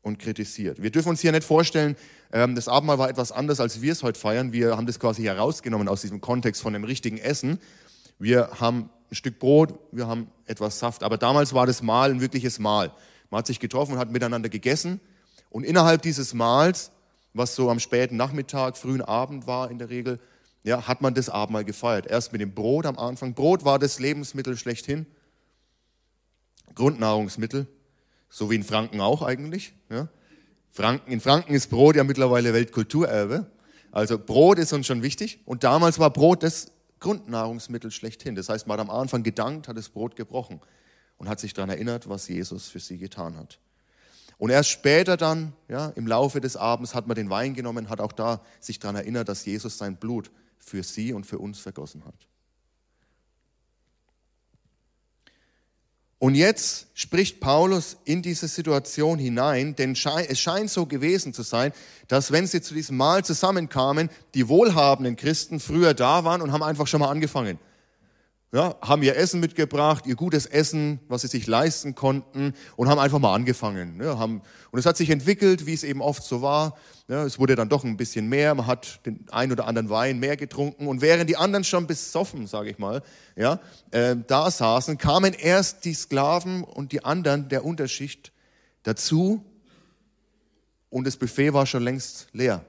und 0.03 0.19
kritisiert. 0.19 0.83
Wir 0.83 0.91
dürfen 0.91 1.11
uns 1.11 1.21
hier 1.21 1.33
nicht 1.33 1.45
vorstellen, 1.45 1.97
ähm, 2.33 2.55
das 2.55 2.69
Abendmahl 2.69 2.99
war 2.99 3.09
etwas 3.09 3.33
anders, 3.33 3.61
als 3.61 3.81
wir 3.81 3.93
es 3.93 4.03
heute 4.03 4.19
feiern. 4.19 4.53
Wir 4.53 4.77
haben 4.77 4.87
das 4.87 5.01
quasi 5.01 5.23
herausgenommen 5.23 5.89
aus 5.89 6.03
diesem 6.03 6.21
Kontext 6.21 6.61
von 6.61 6.73
dem 6.73 6.85
richtigen 6.85 7.19
Essen. 7.19 7.59
Wir 8.19 8.51
haben 8.61 8.91
ein 9.11 9.15
Stück 9.15 9.39
Brot, 9.39 9.79
wir 9.93 10.07
haben 10.07 10.31
etwas 10.47 10.79
Saft. 10.79 11.03
Aber 11.03 11.17
damals 11.17 11.55
war 11.55 11.67
das 11.67 11.83
Mahl 11.83 12.11
ein 12.11 12.21
wirkliches 12.21 12.59
Mahl. 12.59 12.93
Man 13.31 13.39
hat 13.39 13.47
sich 13.47 13.61
getroffen 13.61 13.93
und 13.93 13.99
hat 13.99 14.11
miteinander 14.11 14.49
gegessen. 14.49 15.01
Und 15.51 15.65
innerhalb 15.65 16.03
dieses 16.03 16.35
Mahls 16.35 16.91
was 17.39 17.55
so 17.55 17.71
am 17.71 17.81
späten 17.81 18.17
Nachmittag, 18.17 18.77
frühen 18.77 19.01
Abend 19.01 19.47
war 19.47 19.71
in 19.71 19.79
der 19.79 19.89
Regel, 19.89 20.21
ja, 20.65 20.87
hat 20.87 21.01
man 21.01 21.15
das 21.15 21.31
Abendmahl 21.31 21.65
gefeiert. 21.65 22.07
Erst 22.07 22.33
mit 22.33 22.41
dem 22.41 22.53
Brot 22.53 22.85
am 22.85 22.99
Anfang. 22.99 23.35
Brot 23.35 23.65
war 23.65 23.79
das 23.79 24.01
Lebensmittel 24.01 24.57
schlechthin. 24.57 25.07
Grundnahrungsmittel, 26.75 27.67
so 28.29 28.51
wie 28.51 28.57
in 28.57 28.65
Franken 28.65 29.01
auch 29.01 29.23
eigentlich. 29.23 29.73
Ja. 29.89 30.09
Franken, 30.71 31.11
in 31.11 31.21
Franken 31.21 31.55
ist 31.55 31.71
Brot 31.71 31.97
ja 31.97 32.05
mittlerweile 32.05 32.53
Weltkulturerbe. 32.53 33.51
Also 33.91 34.19
Brot 34.19 34.59
ist 34.59 34.73
uns 34.73 34.87
schon 34.87 35.03
wichtig. 35.03 35.41
Und 35.45 35.65
damals 35.65 35.99
war 35.99 36.11
Brot 36.11 36.43
das 36.43 36.73
Grundnahrungsmittel 37.01 37.91
schlechthin. 37.91 38.35
Das 38.35 38.49
heißt, 38.49 38.67
man 38.67 38.79
hat 38.79 38.89
am 38.89 38.95
Anfang 38.95 39.23
gedankt, 39.23 39.69
hat 39.69 39.77
das 39.77 39.89
Brot 39.89 40.17
gebrochen 40.17 40.61
und 41.17 41.29
hat 41.29 41.41
sich 41.41 41.55
daran 41.55 41.71
erinnert, 41.71 42.09
was 42.09 42.29
Jesus 42.29 42.69
für 42.69 42.81
sie 42.81 42.99
getan 42.99 43.37
hat. 43.37 43.59
Und 44.39 44.51
erst 44.51 44.71
später 44.71 45.17
dann, 45.17 45.53
ja, 45.69 45.89
im 45.97 46.07
Laufe 46.07 46.41
des 46.41 46.57
Abends 46.57 46.95
hat 46.95 47.09
man 47.09 47.17
den 47.17 47.29
Wein 47.29 47.55
genommen, 47.55 47.91
hat 47.91 48.01
auch 48.01 48.13
da 48.13 48.41
sich 48.61 48.79
daran 48.79 48.97
erinnert, 48.97 49.29
dass 49.29 49.45
Jesus 49.45 49.79
sein 49.79 49.97
Blut 49.97 50.31
für 50.59 50.85
sie 50.85 51.13
und 51.13 51.27
für 51.27 51.39
uns 51.39 51.59
vergossen 51.59 52.05
hat. 52.05 52.15
Und 56.21 56.35
jetzt 56.35 56.89
spricht 56.95 57.39
Paulus 57.39 57.97
in 58.05 58.23
diese 58.23 58.49
Situation 58.49 59.19
hinein, 59.19 59.77
denn 59.77 59.93
es 59.93 60.41
scheint 60.41 60.71
so 60.71 60.87
gewesen 60.87 61.33
zu 61.33 61.43
sein, 61.43 61.73
dass 62.09 62.33
wenn 62.33 62.47
sie 62.47 62.61
zu 62.61 62.75
diesem 62.75 62.97
Mahl 62.97 63.25
zusammenkamen, 63.25 64.11
die 64.35 64.49
wohlhabenden 64.49 65.15
Christen 65.15 65.61
früher 65.61 65.95
da 65.95 66.25
waren 66.25 66.43
und 66.43 66.53
haben 66.53 66.65
einfach 66.65 66.89
schon 66.89 67.01
mal 67.01 67.11
angefangen. 67.11 67.61
Ja, 68.51 68.77
haben 68.81 69.03
ihr 69.03 69.15
Essen 69.17 69.41
mitgebracht, 69.41 70.07
ihr 70.07 70.17
gutes 70.17 70.47
Essen, 70.47 71.01
was 71.09 71.21
sie 71.21 71.29
sich 71.29 71.47
leisten 71.47 71.95
konnten 71.95 72.55
und 72.77 72.89
haben 72.89 72.99
einfach 72.99 73.19
mal 73.19 73.35
angefangen. 73.35 74.01
Ja, 74.03 74.19
haben, 74.19 74.41
und 74.71 74.79
es 74.79 74.87
hat 74.87 74.97
sich 74.97 75.11
entwickelt, 75.11 75.67
wie 75.67 75.75
es 75.75 75.85
eben 75.85 76.01
oft 76.01 76.23
so 76.23 76.41
war. 76.41 76.77
Ja, 77.09 77.25
es 77.25 77.39
wurde 77.39 77.57
dann 77.57 77.69
doch 77.69 77.85
ein 77.85 77.99
bisschen 77.99 78.27
mehr, 78.29 78.55
man 78.55 78.67
hat 78.67 79.05
den 79.05 79.27
ein 79.31 79.53
oder 79.53 79.67
anderen 79.67 79.91
Wein 79.91 80.19
mehr 80.19 80.37
getrunken 80.37 80.87
und 80.87 81.03
während 81.03 81.29
die 81.29 81.37
anderen 81.37 81.65
schon 81.65 81.87
besoffen, 81.87 82.47
sage 82.47 82.71
ich 82.71 82.79
mal, 82.79 83.03
ja, 83.37 83.61
äh, 83.91 84.17
da 84.27 84.51
saßen, 84.51 84.97
kamen 84.97 85.35
erst 85.35 85.85
die 85.85 85.95
Sklaven 85.95 86.65
und 86.65 86.93
die 86.93 87.05
anderen 87.05 87.51
der 87.51 87.65
Unterschicht 87.65 88.33
dazu 88.83 89.45
und 90.91 91.07
das 91.07 91.19
Buffet 91.19 91.53
war 91.53 91.67
schon 91.67 91.83
längst 91.83 92.29
leer. 92.33 92.65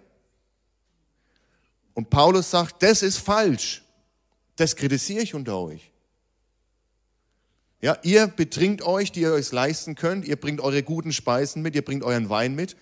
Und 1.94 2.10
Paulus 2.10 2.52
sagt, 2.52 2.84
das 2.84 3.02
ist 3.02 3.18
falsch. 3.18 3.84
Das 4.60 4.76
kritisiere 4.76 5.22
ich 5.22 5.36
unter 5.36 5.58
euch. 5.58 5.90
Ja, 7.80 7.98
ihr 8.04 8.28
betrinkt 8.28 8.82
euch, 8.82 9.10
die 9.14 9.22
ihr 9.22 9.32
euch 9.32 9.54
leisten 9.54 9.96
könnt, 9.96 10.28
ihr 10.28 10.36
bringt 10.36 10.60
eure 10.60 10.84
guten 10.84 11.14
Speisen 11.14 11.62
mit, 11.62 11.76
ihr 11.76 11.82
bringt 11.82 12.04
euren 12.04 12.30
Wein 12.30 12.56
mit 12.56 12.76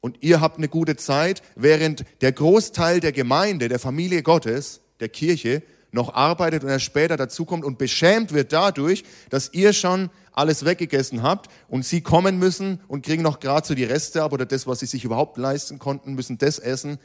und 0.00 0.22
ihr 0.22 0.40
habt 0.40 0.56
eine 0.56 0.68
gute 0.68 0.96
Zeit, 0.96 1.42
während 1.56 2.06
der 2.22 2.32
Großteil 2.32 3.00
der 3.00 3.12
Gemeinde, 3.12 3.68
der 3.68 3.78
Familie 3.78 4.22
Gottes, 4.22 4.80
der 4.98 5.10
Kirche, 5.10 5.62
noch 5.92 6.14
arbeitet 6.14 6.64
und 6.64 6.70
erst 6.70 6.86
später 6.86 7.18
dazukommt 7.18 7.66
und 7.66 7.76
beschämt 7.76 8.32
wird 8.32 8.54
dadurch, 8.54 9.04
dass 9.28 9.52
ihr 9.52 9.74
schon 9.74 10.08
alles 10.32 10.64
weggegessen 10.64 11.22
habt 11.22 11.50
und 11.68 11.84
sie 11.84 12.00
kommen 12.00 12.38
müssen 12.38 12.80
und 12.88 13.04
kriegen 13.04 13.22
noch 13.22 13.40
gerade 13.40 13.66
so 13.66 13.74
die 13.74 13.84
Reste 13.84 14.22
ab 14.22 14.32
oder 14.32 14.46
das, 14.46 14.66
was 14.66 14.78
sie 14.78 14.86
sich 14.86 15.04
überhaupt 15.04 15.36
leisten 15.36 15.78
konnten, 15.78 16.14
müssen 16.14 16.38
das 16.38 16.58
essen. 16.58 16.98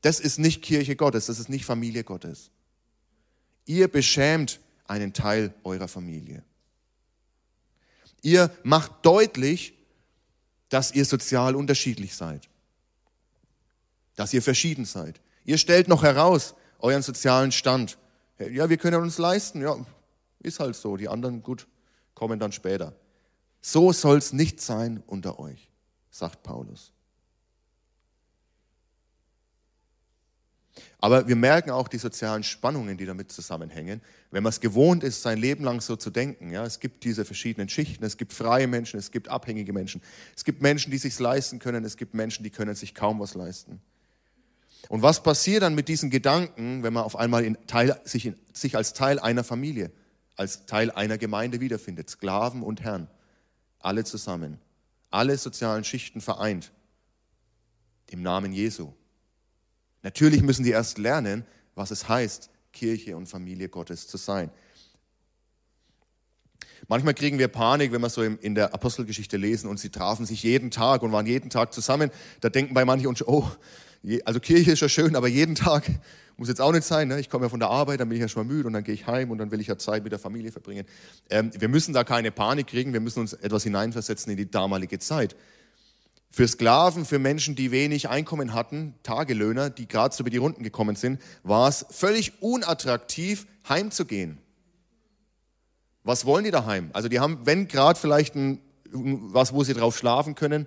Das 0.00 0.18
ist 0.18 0.40
nicht 0.40 0.62
Kirche 0.62 0.96
Gottes, 0.96 1.26
das 1.26 1.38
ist 1.38 1.48
nicht 1.48 1.64
Familie 1.64 2.02
Gottes. 2.02 2.50
Ihr 3.66 3.88
beschämt 3.88 4.60
einen 4.86 5.12
Teil 5.12 5.54
eurer 5.64 5.88
Familie. 5.88 6.42
Ihr 8.22 8.50
macht 8.62 9.04
deutlich, 9.04 9.74
dass 10.68 10.92
ihr 10.92 11.04
sozial 11.04 11.54
unterschiedlich 11.54 12.14
seid, 12.14 12.48
dass 14.16 14.32
ihr 14.32 14.42
verschieden 14.42 14.84
seid. 14.84 15.20
Ihr 15.44 15.58
stellt 15.58 15.88
noch 15.88 16.02
heraus 16.02 16.54
euren 16.78 17.02
sozialen 17.02 17.52
Stand. 17.52 17.98
Ja, 18.38 18.68
wir 18.68 18.76
können 18.76 19.02
uns 19.02 19.18
leisten, 19.18 19.60
ja, 19.60 19.76
ist 20.40 20.60
halt 20.60 20.74
so. 20.76 20.96
Die 20.96 21.08
anderen, 21.08 21.42
gut, 21.42 21.66
kommen 22.14 22.38
dann 22.38 22.52
später. 22.52 22.94
So 23.60 23.92
soll 23.92 24.18
es 24.18 24.32
nicht 24.32 24.60
sein 24.60 25.02
unter 25.06 25.38
euch, 25.38 25.70
sagt 26.10 26.42
Paulus. 26.42 26.92
Aber 30.98 31.28
wir 31.28 31.36
merken 31.36 31.70
auch 31.70 31.86
die 31.86 31.98
sozialen 31.98 32.42
Spannungen, 32.42 32.96
die 32.96 33.06
damit 33.06 33.30
zusammenhängen. 33.30 34.00
Wenn 34.30 34.42
man 34.42 34.50
es 34.50 34.60
gewohnt 34.60 35.04
ist, 35.04 35.22
sein 35.22 35.38
Leben 35.38 35.64
lang 35.64 35.80
so 35.80 35.96
zu 35.96 36.10
denken, 36.10 36.50
ja, 36.50 36.64
es 36.64 36.80
gibt 36.80 37.04
diese 37.04 37.24
verschiedenen 37.24 37.68
Schichten, 37.68 38.04
es 38.04 38.16
gibt 38.16 38.32
freie 38.32 38.66
Menschen, 38.66 38.98
es 38.98 39.10
gibt 39.10 39.28
abhängige 39.28 39.72
Menschen, 39.72 40.02
es 40.34 40.44
gibt 40.44 40.62
Menschen, 40.62 40.90
die 40.90 40.98
sich 40.98 41.18
leisten 41.18 41.58
können, 41.58 41.84
es 41.84 41.96
gibt 41.96 42.14
Menschen, 42.14 42.42
die 42.42 42.50
können 42.50 42.74
sich 42.74 42.94
kaum 42.94 43.20
was 43.20 43.34
leisten. 43.34 43.80
Und 44.88 45.02
was 45.02 45.22
passiert 45.22 45.62
dann 45.62 45.74
mit 45.74 45.88
diesen 45.88 46.10
Gedanken, 46.10 46.82
wenn 46.82 46.92
man 46.92 47.04
auf 47.04 47.16
einmal 47.16 47.44
in 47.44 47.56
Teil, 47.66 48.00
sich, 48.04 48.26
in, 48.26 48.36
sich 48.52 48.76
als 48.76 48.92
Teil 48.92 49.18
einer 49.18 49.44
Familie, 49.44 49.90
als 50.36 50.66
Teil 50.66 50.90
einer 50.90 51.18
Gemeinde 51.18 51.60
wiederfindet? 51.60 52.10
Sklaven 52.10 52.62
und 52.62 52.82
Herren, 52.82 53.08
alle 53.78 54.04
zusammen, 54.04 54.58
alle 55.10 55.38
sozialen 55.38 55.84
Schichten 55.84 56.20
vereint, 56.20 56.72
im 58.10 58.22
Namen 58.22 58.52
Jesu. 58.52 58.92
Natürlich 60.04 60.42
müssen 60.42 60.62
die 60.62 60.70
erst 60.70 60.98
lernen, 60.98 61.44
was 61.74 61.90
es 61.90 62.08
heißt, 62.08 62.50
Kirche 62.72 63.16
und 63.16 63.26
Familie 63.26 63.68
Gottes 63.68 64.06
zu 64.06 64.18
sein. 64.18 64.50
Manchmal 66.88 67.14
kriegen 67.14 67.38
wir 67.38 67.48
Panik, 67.48 67.90
wenn 67.92 68.02
wir 68.02 68.10
so 68.10 68.22
in 68.22 68.54
der 68.54 68.74
Apostelgeschichte 68.74 69.38
lesen 69.38 69.68
und 69.68 69.80
sie 69.80 69.88
trafen 69.88 70.26
sich 70.26 70.42
jeden 70.42 70.70
Tag 70.70 71.02
und 71.02 71.12
waren 71.12 71.26
jeden 71.26 71.48
Tag 71.48 71.72
zusammen. 71.72 72.10
Da 72.42 72.50
denken 72.50 72.74
bei 72.74 72.84
manchen 72.84 73.06
uns, 73.06 73.26
oh, 73.26 73.50
also 74.26 74.38
Kirche 74.40 74.72
ist 74.72 74.80
ja 74.80 74.90
schön, 74.90 75.16
aber 75.16 75.28
jeden 75.28 75.54
Tag 75.54 75.90
muss 76.36 76.48
jetzt 76.48 76.60
auch 76.60 76.72
nicht 76.72 76.84
sein. 76.84 77.08
Ne? 77.08 77.18
Ich 77.20 77.30
komme 77.30 77.46
ja 77.46 77.48
von 77.48 77.60
der 77.60 77.70
Arbeit, 77.70 78.00
dann 78.00 78.10
bin 78.10 78.16
ich 78.16 78.22
ja 78.22 78.28
schon 78.28 78.46
mal 78.46 78.52
müde 78.52 78.66
und 78.66 78.74
dann 78.74 78.84
gehe 78.84 78.94
ich 78.94 79.06
heim 79.06 79.30
und 79.30 79.38
dann 79.38 79.50
will 79.50 79.60
ich 79.60 79.68
ja 79.68 79.78
Zeit 79.78 80.02
mit 80.02 80.12
der 80.12 80.18
Familie 80.18 80.52
verbringen. 80.52 80.84
Ähm, 81.30 81.50
wir 81.58 81.68
müssen 81.68 81.94
da 81.94 82.04
keine 82.04 82.30
Panik 82.30 82.66
kriegen, 82.66 82.92
wir 82.92 83.00
müssen 83.00 83.20
uns 83.20 83.32
etwas 83.32 83.62
hineinversetzen 83.62 84.30
in 84.30 84.36
die 84.36 84.50
damalige 84.50 84.98
Zeit. 84.98 85.34
Für 86.34 86.48
Sklaven, 86.48 87.04
für 87.04 87.20
Menschen, 87.20 87.54
die 87.54 87.70
wenig 87.70 88.08
Einkommen 88.08 88.54
hatten, 88.54 88.94
Tagelöhner, 89.04 89.70
die 89.70 89.86
gerade 89.86 90.12
so 90.12 90.24
über 90.24 90.30
die 90.30 90.36
Runden 90.36 90.64
gekommen 90.64 90.96
sind, 90.96 91.22
war 91.44 91.68
es 91.68 91.86
völlig 91.90 92.42
unattraktiv, 92.42 93.46
heimzugehen. 93.68 94.38
Was 96.02 96.24
wollen 96.24 96.42
die 96.42 96.50
daheim? 96.50 96.90
Also 96.92 97.08
die 97.08 97.20
haben, 97.20 97.46
wenn 97.46 97.68
gerade 97.68 97.96
vielleicht 97.96 98.34
ein, 98.34 98.60
was, 98.90 99.52
wo 99.52 99.62
sie 99.62 99.74
drauf 99.74 99.96
schlafen 99.96 100.34
können, 100.34 100.66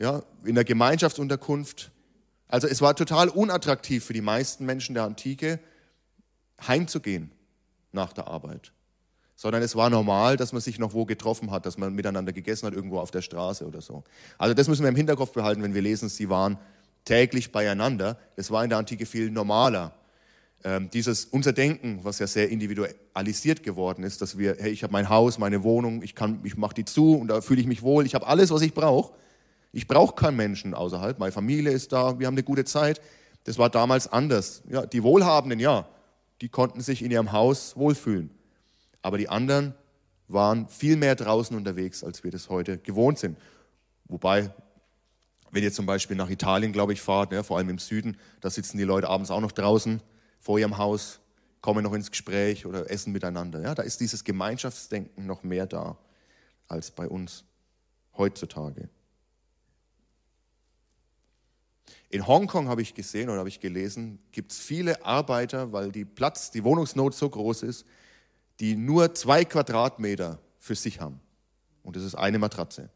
ja, 0.00 0.24
in 0.42 0.56
der 0.56 0.64
Gemeinschaftsunterkunft. 0.64 1.92
Also 2.48 2.66
es 2.66 2.80
war 2.80 2.96
total 2.96 3.28
unattraktiv 3.28 4.04
für 4.04 4.14
die 4.14 4.20
meisten 4.20 4.66
Menschen 4.66 4.96
der 4.96 5.04
Antike, 5.04 5.60
heimzugehen 6.66 7.30
nach 7.92 8.12
der 8.12 8.26
Arbeit 8.26 8.72
sondern 9.40 9.62
es 9.62 9.74
war 9.74 9.88
normal, 9.88 10.36
dass 10.36 10.52
man 10.52 10.60
sich 10.60 10.78
noch 10.78 10.92
wo 10.92 11.06
getroffen 11.06 11.50
hat, 11.50 11.64
dass 11.64 11.78
man 11.78 11.94
miteinander 11.94 12.30
gegessen 12.30 12.66
hat, 12.66 12.74
irgendwo 12.74 12.98
auf 12.98 13.10
der 13.10 13.22
Straße 13.22 13.66
oder 13.66 13.80
so. 13.80 14.04
Also 14.36 14.52
das 14.52 14.68
müssen 14.68 14.82
wir 14.82 14.90
im 14.90 14.96
Hinterkopf 14.96 15.32
behalten, 15.32 15.62
wenn 15.62 15.72
wir 15.72 15.80
lesen, 15.80 16.10
sie 16.10 16.28
waren 16.28 16.58
täglich 17.06 17.50
beieinander. 17.50 18.18
Das 18.36 18.50
war 18.50 18.62
in 18.64 18.68
der 18.68 18.78
Antike 18.78 19.06
viel 19.06 19.30
normaler. 19.30 19.94
Ähm, 20.62 20.90
dieses 20.90 21.24
unser 21.24 21.54
Denken, 21.54 22.00
was 22.02 22.18
ja 22.18 22.26
sehr 22.26 22.50
individualisiert 22.50 23.62
geworden 23.62 24.04
ist, 24.04 24.20
dass 24.20 24.36
wir, 24.36 24.56
hey, 24.58 24.72
ich 24.72 24.82
habe 24.82 24.92
mein 24.92 25.08
Haus, 25.08 25.38
meine 25.38 25.62
Wohnung, 25.62 26.02
ich 26.02 26.14
kann, 26.14 26.40
ich 26.44 26.58
mache 26.58 26.74
die 26.74 26.84
zu 26.84 27.14
und 27.14 27.28
da 27.28 27.40
fühle 27.40 27.62
ich 27.62 27.66
mich 27.66 27.80
wohl, 27.80 28.04
ich 28.04 28.14
habe 28.14 28.26
alles, 28.26 28.50
was 28.50 28.60
ich 28.60 28.74
brauche. 28.74 29.14
Ich 29.72 29.86
brauche 29.86 30.16
keinen 30.16 30.36
Menschen 30.36 30.74
außerhalb, 30.74 31.18
meine 31.18 31.32
Familie 31.32 31.72
ist 31.72 31.92
da, 31.92 32.18
wir 32.18 32.26
haben 32.26 32.34
eine 32.34 32.42
gute 32.42 32.66
Zeit. 32.66 33.00
Das 33.44 33.56
war 33.56 33.70
damals 33.70 34.06
anders. 34.06 34.62
Ja, 34.68 34.84
die 34.84 35.02
Wohlhabenden, 35.02 35.60
ja, 35.60 35.88
die 36.42 36.50
konnten 36.50 36.82
sich 36.82 37.02
in 37.02 37.10
ihrem 37.10 37.32
Haus 37.32 37.74
wohlfühlen. 37.74 38.38
Aber 39.02 39.18
die 39.18 39.28
anderen 39.28 39.74
waren 40.28 40.68
viel 40.68 40.96
mehr 40.96 41.14
draußen 41.14 41.56
unterwegs, 41.56 42.04
als 42.04 42.22
wir 42.24 42.30
das 42.30 42.48
heute 42.48 42.78
gewohnt 42.78 43.18
sind. 43.18 43.38
Wobei, 44.04 44.52
wenn 45.50 45.62
ihr 45.62 45.72
zum 45.72 45.86
Beispiel 45.86 46.16
nach 46.16 46.30
Italien, 46.30 46.72
glaube 46.72 46.92
ich, 46.92 47.00
fahrt, 47.00 47.32
ja, 47.32 47.42
vor 47.42 47.58
allem 47.58 47.70
im 47.70 47.78
Süden, 47.78 48.16
da 48.40 48.50
sitzen 48.50 48.78
die 48.78 48.84
Leute 48.84 49.08
abends 49.08 49.30
auch 49.30 49.40
noch 49.40 49.52
draußen 49.52 50.00
vor 50.38 50.58
ihrem 50.58 50.78
Haus, 50.78 51.20
kommen 51.60 51.84
noch 51.84 51.92
ins 51.92 52.10
Gespräch 52.10 52.66
oder 52.66 52.90
essen 52.90 53.12
miteinander. 53.12 53.60
Ja, 53.60 53.74
da 53.74 53.82
ist 53.82 54.00
dieses 54.00 54.24
Gemeinschaftsdenken 54.24 55.26
noch 55.26 55.42
mehr 55.42 55.66
da 55.66 55.98
als 56.68 56.90
bei 56.90 57.08
uns 57.08 57.44
heutzutage. 58.16 58.88
In 62.08 62.26
Hongkong 62.26 62.68
habe 62.68 62.82
ich 62.82 62.94
gesehen 62.94 63.28
oder 63.28 63.38
habe 63.38 63.48
ich 63.48 63.60
gelesen, 63.60 64.18
gibt 64.32 64.52
es 64.52 64.58
viele 64.58 65.04
Arbeiter, 65.04 65.72
weil 65.72 65.92
die 65.92 66.04
Platz, 66.04 66.50
die 66.50 66.64
Wohnungsnot 66.64 67.14
so 67.14 67.28
groß 67.28 67.62
ist, 67.62 67.86
die 68.60 68.76
nur 68.76 69.14
zwei 69.14 69.44
Quadratmeter 69.44 70.38
für 70.58 70.74
sich 70.74 71.00
haben. 71.00 71.20
Und 71.82 71.96
das 71.96 72.04
ist 72.04 72.14
eine 72.14 72.38
Matratze. 72.38 72.90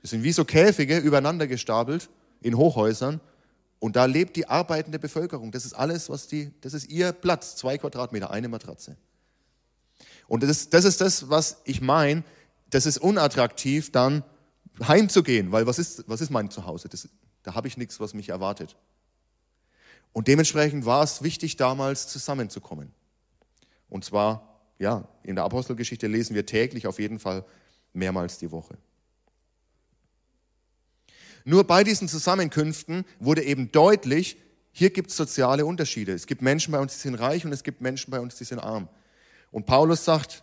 Das 0.00 0.10
sind 0.10 0.22
wie 0.22 0.32
so 0.32 0.44
Käfige 0.44 0.98
übereinander 0.98 1.46
gestapelt 1.46 2.08
in 2.40 2.56
Hochhäusern. 2.56 3.20
Und 3.78 3.96
da 3.96 4.06
lebt 4.06 4.36
die 4.36 4.48
arbeitende 4.48 4.98
Bevölkerung. 4.98 5.52
Das 5.52 5.64
ist 5.64 5.74
alles, 5.74 6.08
was 6.08 6.26
die, 6.26 6.52
das 6.60 6.72
ist 6.74 6.88
ihr 6.90 7.12
Platz, 7.12 7.56
zwei 7.56 7.78
Quadratmeter, 7.78 8.30
eine 8.30 8.48
Matratze. 8.48 8.96
Und 10.26 10.42
das 10.42 10.50
ist 10.50 10.74
das, 10.74 10.84
ist 10.84 11.00
das 11.00 11.28
was 11.28 11.60
ich 11.64 11.80
meine. 11.80 12.24
Das 12.70 12.86
ist 12.86 12.98
unattraktiv, 12.98 13.92
dann 13.92 14.24
heimzugehen, 14.82 15.52
weil 15.52 15.66
was 15.66 15.78
ist, 15.78 16.08
was 16.08 16.20
ist 16.20 16.30
mein 16.30 16.50
Zuhause? 16.50 16.88
Das, 16.88 17.08
da 17.42 17.54
habe 17.54 17.68
ich 17.68 17.76
nichts, 17.76 18.00
was 18.00 18.14
mich 18.14 18.30
erwartet. 18.30 18.76
Und 20.12 20.28
dementsprechend 20.28 20.86
war 20.86 21.02
es 21.02 21.22
wichtig, 21.22 21.56
damals 21.56 22.08
zusammenzukommen. 22.08 22.92
Und 23.88 24.04
zwar 24.04 24.51
ja, 24.82 25.08
in 25.22 25.36
der 25.36 25.44
Apostelgeschichte 25.44 26.08
lesen 26.08 26.34
wir 26.34 26.44
täglich 26.44 26.88
auf 26.88 26.98
jeden 26.98 27.20
Fall 27.20 27.44
mehrmals 27.92 28.38
die 28.38 28.50
Woche. 28.50 28.76
Nur 31.44 31.64
bei 31.64 31.84
diesen 31.84 32.08
Zusammenkünften 32.08 33.04
wurde 33.20 33.44
eben 33.44 33.70
deutlich, 33.70 34.36
hier 34.72 34.90
gibt 34.90 35.10
es 35.10 35.16
soziale 35.16 35.66
Unterschiede. 35.66 36.12
Es 36.12 36.26
gibt 36.26 36.42
Menschen 36.42 36.72
bei 36.72 36.80
uns, 36.80 36.94
die 36.94 37.00
sind 37.00 37.14
reich 37.14 37.44
und 37.44 37.52
es 37.52 37.62
gibt 37.62 37.80
Menschen 37.80 38.10
bei 38.10 38.18
uns, 38.18 38.36
die 38.36 38.44
sind 38.44 38.58
arm. 38.58 38.88
Und 39.52 39.66
Paulus 39.66 40.04
sagt, 40.04 40.42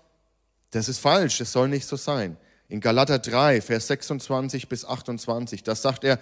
das 0.71 0.87
ist 0.87 0.99
falsch, 0.99 1.39
das 1.39 1.51
soll 1.51 1.67
nicht 1.67 1.85
so 1.85 1.97
sein. 1.97 2.37
In 2.69 2.79
Galater 2.79 3.19
3, 3.19 3.59
Vers 3.59 3.87
26 3.87 4.69
bis 4.69 4.85
28, 4.85 5.63
da 5.63 5.75
sagt 5.75 6.05
er, 6.05 6.19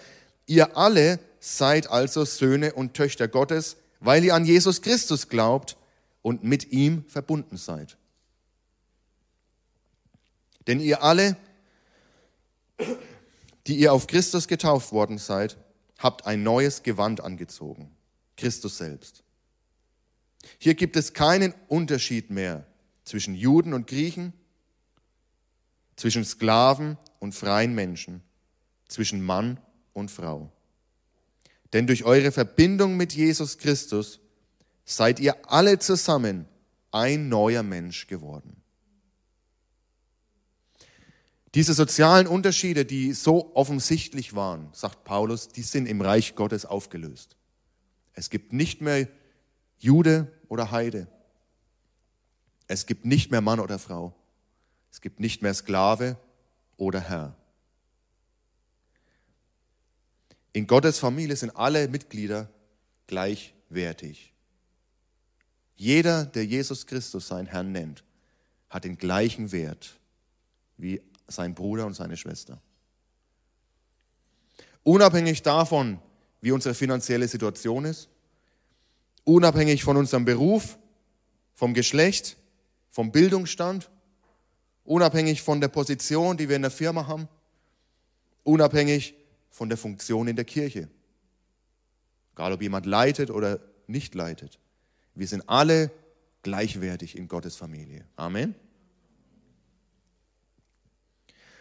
ihr 0.48 0.76
alle 0.76 1.20
seid 1.40 1.92
also 1.92 2.26
Söhne 2.26 2.74
und 2.74 2.96
Töchter 2.96 3.28
Gottes, 3.28 3.78
weil 4.00 4.24
ihr 4.24 4.34
an 4.34 4.46
Jesus 4.46 4.82
Christus 4.82 5.30
glaubt 5.30 5.78
und 6.24 6.44
mit 6.44 6.72
ihm 6.72 7.06
verbunden 7.10 7.58
seid. 7.58 7.98
Denn 10.68 10.80
ihr 10.80 11.02
alle, 11.02 11.38
die 13.66 13.78
ihr 13.78 13.94
auf 13.94 14.08
Christus 14.08 14.48
getauft 14.48 14.92
worden 14.92 15.18
seid, 15.18 15.58
habt 15.98 16.26
ein 16.26 16.44
neues 16.44 16.84
Gewand 16.84 17.22
angezogen, 17.22 17.96
Christus 18.36 18.78
selbst. 18.78 19.24
Hier 20.60 20.76
gibt 20.76 20.96
es 20.96 21.14
keinen 21.14 21.54
Unterschied 21.68 22.30
mehr 22.30 22.66
zwischen 23.04 23.34
Juden 23.34 23.74
und 23.74 23.88
Griechen, 23.88 24.34
zwischen 25.96 26.24
Sklaven 26.24 26.98
und 27.20 27.34
freien 27.34 27.74
Menschen, 27.74 28.22
zwischen 28.88 29.22
Mann 29.22 29.60
und 29.94 30.12
Frau. 30.12 30.52
Denn 31.74 31.88
durch 31.88 32.04
eure 32.04 32.32
Verbindung 32.32 32.98
mit 32.98 33.14
Jesus 33.14 33.58
Christus 33.58 34.20
seid 34.86 35.20
ihr 35.20 35.36
alle 35.52 35.80
zusammen 35.80 36.46
ein 36.92 37.30
neuer 37.30 37.64
Mensch 37.64 38.08
geworden. 38.08 38.57
Diese 41.56 41.74
sozialen 41.74 42.28
Unterschiede, 42.28 42.86
die 42.86 43.14
so 43.14 43.56
offensichtlich 43.56 44.36
waren, 44.36 44.70
sagt 44.74 45.04
Paulus, 45.04 45.48
die 45.50 45.62
sind 45.62 45.86
im 45.88 46.02
Reich 46.02 46.36
Gottes 46.36 46.66
aufgelöst. 46.66 47.38
Es 48.14 48.30
gibt 48.30 48.52
nicht 48.52 48.82
mehr 48.82 49.08
Jude 49.78 50.32
oder 50.50 50.72
Heide. 50.72 51.08
Es 52.68 52.86
gibt 52.86 53.06
nicht 53.06 53.32
mehr 53.32 53.42
Mann 53.42 53.60
oder 53.60 53.80
Frau. 53.80 54.14
Es 54.92 55.02
gibt 55.02 55.20
nicht 55.20 55.42
mehr 55.42 55.54
Sklave 55.54 56.18
oder 56.76 57.00
Herr. 57.00 57.36
In 60.54 60.68
Gottes 60.68 61.00
Familie 61.00 61.36
sind 61.36 61.56
alle 61.56 61.88
Mitglieder 61.88 62.50
gleichwertig. 63.06 64.34
Jeder, 65.76 66.26
der 66.26 66.46
Jesus 66.46 66.88
Christus 66.88 67.28
seinen 67.28 67.46
Herrn 67.46 67.72
nennt, 67.72 68.04
hat 68.70 68.84
den 68.84 68.98
gleichen 68.98 69.52
Wert 69.52 70.00
wie 70.78 71.02
sein 71.28 71.54
Bruder 71.54 71.86
und 71.86 71.94
seine 71.94 72.18
Schwester. 72.18 72.62
Unabhängig 74.84 75.44
davon, 75.44 76.00
wie 76.42 76.52
unsere 76.52 76.74
finanzielle 76.74 77.28
Situation 77.28 77.86
ist, 77.86 78.10
unabhängig 79.24 79.84
von 79.84 79.98
unserem 79.98 80.26
Beruf, 80.26 80.78
vom 81.54 81.74
Geschlecht, 81.74 82.38
vom 82.90 83.12
Bildungsstand, 83.12 83.90
unabhängig 84.86 85.42
von 85.42 85.60
der 85.60 85.68
Position, 85.68 86.38
die 86.38 86.48
wir 86.48 86.56
in 86.56 86.62
der 86.62 86.72
Firma 86.72 87.08
haben, 87.08 87.28
unabhängig 88.44 89.16
von 89.50 89.68
der 89.68 89.78
Funktion 89.78 90.28
in 90.28 90.36
der 90.36 90.46
Kirche. 90.46 90.88
Egal 92.34 92.54
ob 92.54 92.62
jemand 92.62 92.86
leitet 92.86 93.32
oder 93.32 93.60
nicht 93.88 94.16
leitet. 94.16 94.60
Wir 95.16 95.28
sind 95.28 95.50
alle 95.50 95.92
gleichwertig 96.44 97.18
in 97.18 97.28
Gottes 97.28 97.56
Familie. 97.56 98.06
Amen. 98.16 98.56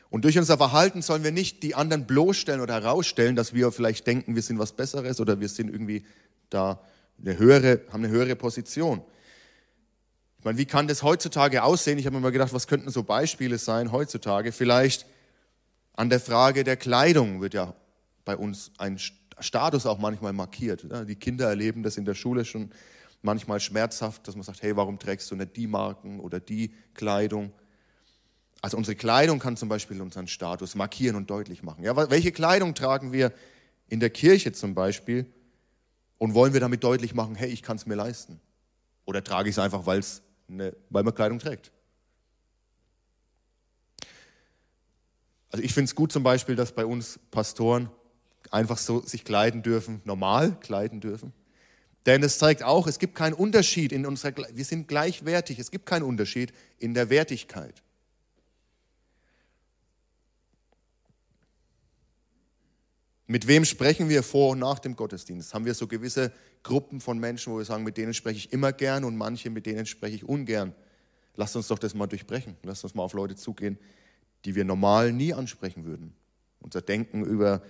Und 0.09 0.25
durch 0.25 0.39
unser 0.39 0.57
Verhalten 0.57 1.03
sollen 1.03 1.25
wir 1.25 1.33
nicht 1.33 1.63
die 1.63 1.75
anderen 1.75 2.07
bloßstellen 2.07 2.61
oder 2.61 2.75
herausstellen, 2.75 3.37
dass 3.37 3.55
wir 3.55 3.73
vielleicht 3.73 4.07
denken, 4.07 4.35
wir 4.35 4.43
sind 4.43 4.59
was 4.59 4.73
Besseres 4.73 5.21
oder 5.21 5.41
wir 5.41 5.49
sind 5.49 5.69
irgendwie 5.69 6.05
da 6.49 6.81
eine 7.21 7.39
höhere, 7.39 7.81
haben 7.93 8.05
eine 8.05 8.13
höhere 8.13 8.37
Position. 8.37 9.03
Ich 10.39 10.45
meine, 10.45 10.59
wie 10.59 10.67
kann 10.67 10.87
das 10.87 11.03
heutzutage 11.03 11.65
aussehen? 11.65 11.99
Ich 11.99 12.07
habe 12.07 12.15
mir 12.15 12.23
mal 12.23 12.31
gedacht, 12.31 12.53
was 12.53 12.67
könnten 12.69 12.91
so 12.91 13.03
Beispiele 13.03 13.59
sein 13.59 13.91
heutzutage? 13.91 14.53
Vielleicht 14.53 15.07
an 15.95 16.09
der 16.09 16.21
Frage 16.21 16.63
der 16.63 16.77
Kleidung 16.77 17.41
wird 17.41 17.55
ja 17.55 17.75
bei 18.25 18.37
uns 18.37 18.71
ein 18.79 18.99
Status 19.41 19.87
auch 19.87 19.99
manchmal 19.99 20.33
markiert. 20.33 20.87
Die 21.09 21.17
Kinder 21.17 21.49
erleben 21.49 21.83
das 21.83 21.97
in 21.97 22.05
der 22.05 22.15
Schule 22.15 22.45
schon 22.45 22.71
manchmal 23.23 23.61
schmerzhaft, 23.61 24.29
dass 24.29 24.37
man 24.37 24.45
sagt, 24.45 24.63
hey, 24.63 24.77
warum 24.77 24.99
trägst 24.99 25.31
du 25.31 25.35
nicht 25.35 25.57
die 25.57 25.67
Marken 25.67 26.21
oder 26.21 26.39
die 26.39 26.73
Kleidung? 26.95 27.53
Also 28.67 28.77
unsere 28.77 28.97
Kleidung 28.97 29.39
kann 29.39 29.57
zum 29.57 29.69
Beispiel 29.69 30.03
unseren 30.03 30.27
Status 30.27 30.75
markieren 30.75 31.15
und 31.15 31.31
deutlich 31.31 31.63
machen. 31.63 31.85
Ja, 31.85 32.11
welche 32.11 32.33
Kleidung 32.33 32.75
tragen 32.75 33.13
wir 33.13 33.33
in 33.87 34.01
der 34.01 34.11
Kirche 34.11 34.51
zum 34.51 34.75
Beispiel 34.75 35.25
und 36.19 36.35
wollen 36.35 36.53
wir 36.53 36.59
damit 36.59 36.83
deutlich 36.83 37.15
machen, 37.15 37.37
hey, 37.37 37.49
ich 37.49 37.63
kann 37.63 37.77
es 37.77 37.87
mir 37.87 37.95
leisten? 37.95 38.41
Oder 39.05 39.23
trage 39.23 39.49
ich 39.49 39.55
es 39.55 39.61
einfach, 39.61 39.87
weil's 39.87 40.21
eine, 40.49 40.75
weil 40.91 41.05
man 41.05 41.15
Kleidung 41.15 41.39
trägt? 41.39 41.71
Also 45.53 45.63
ich 45.63 45.73
finde 45.73 45.85
es 45.85 45.95
gut 45.95 46.11
zum 46.11 46.25
Beispiel, 46.25 46.57
dass 46.57 46.73
bei 46.73 46.87
uns 46.87 47.21
Pastoren 47.31 47.89
einfach 48.51 48.79
so 48.79 49.01
sich 49.01 49.25
kleiden 49.25 49.63
dürfen, 49.63 50.03
normal 50.05 50.59
kleiden 50.59 51.01
dürfen. 51.01 51.33
Denn 52.05 52.21
es 52.25 52.39
zeigt 52.39 52.65
auch, 52.65 52.89
es 52.89 52.99
gibt 52.99 53.15
keinen 53.15 53.35
Unterschied 53.35 53.93
in 53.93 54.07
unserer, 54.07 54.35
wir 54.53 54.65
sind 54.65 54.89
gleichwertig, 54.89 55.61
es 55.61 55.71
gibt 55.71 55.87
keinen 55.87 56.03
Unterschied 56.03 56.53
in 56.81 56.95
der 56.95 57.11
Wertigkeit. 57.11 57.85
Mit 63.27 63.47
wem 63.49 63.65
sprechen 63.65 64.09
wir 64.09 64.23
vor 64.23 64.51
und 64.51 64.61
nach 64.61 64.79
dem 64.79 64.95
Gottesdienst? 64.95 65.53
Haben 65.53 65.65
wir 65.65 65.75
so 65.75 65.87
gewisse 65.89 66.33
Gruppen 66.63 67.01
von 67.01 67.19
Menschen, 67.19 67.53
wo 67.53 67.59
wir 67.59 67.65
sagen, 67.65 67.83
mit 67.83 67.97
denen 67.97 68.15
spreche 68.15 68.39
ich 68.39 68.53
immer 68.53 68.73
gern 68.73 69.05
und 69.05 69.17
manche, 69.17 69.51
mit 69.51 69.67
denen 69.67 69.87
spreche 69.87 70.17
ich 70.17 70.25
ungern? 70.25 70.75
Lasst 71.35 71.57
uns 71.57 71.69
doch 71.69 71.79
das 71.79 71.95
mal 71.95 72.07
durchbrechen. 72.07 72.57
Lasst 72.63 72.85
uns 72.85 72.95
mal 72.95 73.03
auf 73.03 73.13
Leute 73.13 73.35
zugehen, 73.35 73.79
die 74.45 74.55
wir 74.55 74.65
normal 74.65 75.13
nie 75.13 75.35
ansprechen 75.35 75.85
würden. 75.85 76.15
Unser 76.61 76.83
Denken 76.83 77.25
über 77.25 77.63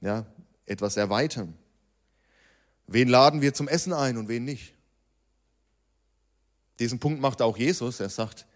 ja, 0.00 0.26
etwas 0.66 0.96
erweitern. 0.96 1.56
Wen 2.86 3.08
laden 3.08 3.40
wir 3.40 3.54
zum 3.54 3.68
Essen 3.68 3.92
ein 3.92 4.18
und 4.18 4.28
wen 4.28 4.44
nicht? 4.44 4.74
Diesen 6.80 6.98
Punkt 6.98 7.20
macht 7.20 7.40
auch 7.40 7.56
Jesus. 7.56 8.00
Er 8.00 8.08
sagt, 8.08 8.46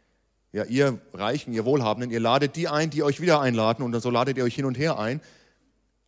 ja, 0.53 0.65
ihr 0.65 1.01
Reichen, 1.13 1.53
ihr 1.53 1.65
Wohlhabenden, 1.65 2.11
ihr 2.11 2.21
ladet 2.21 2.57
die 2.57 2.69
ein, 2.69 2.91
die 2.91 3.03
euch 3.03 3.21
wieder 3.21 3.41
einladen 3.41 3.83
und 3.83 3.99
so 4.01 4.11
ladet 4.11 4.37
ihr 4.37 4.45
euch 4.45 4.55
hin 4.55 4.65
und 4.65 4.77
her 4.77 4.99
ein. 4.99 5.21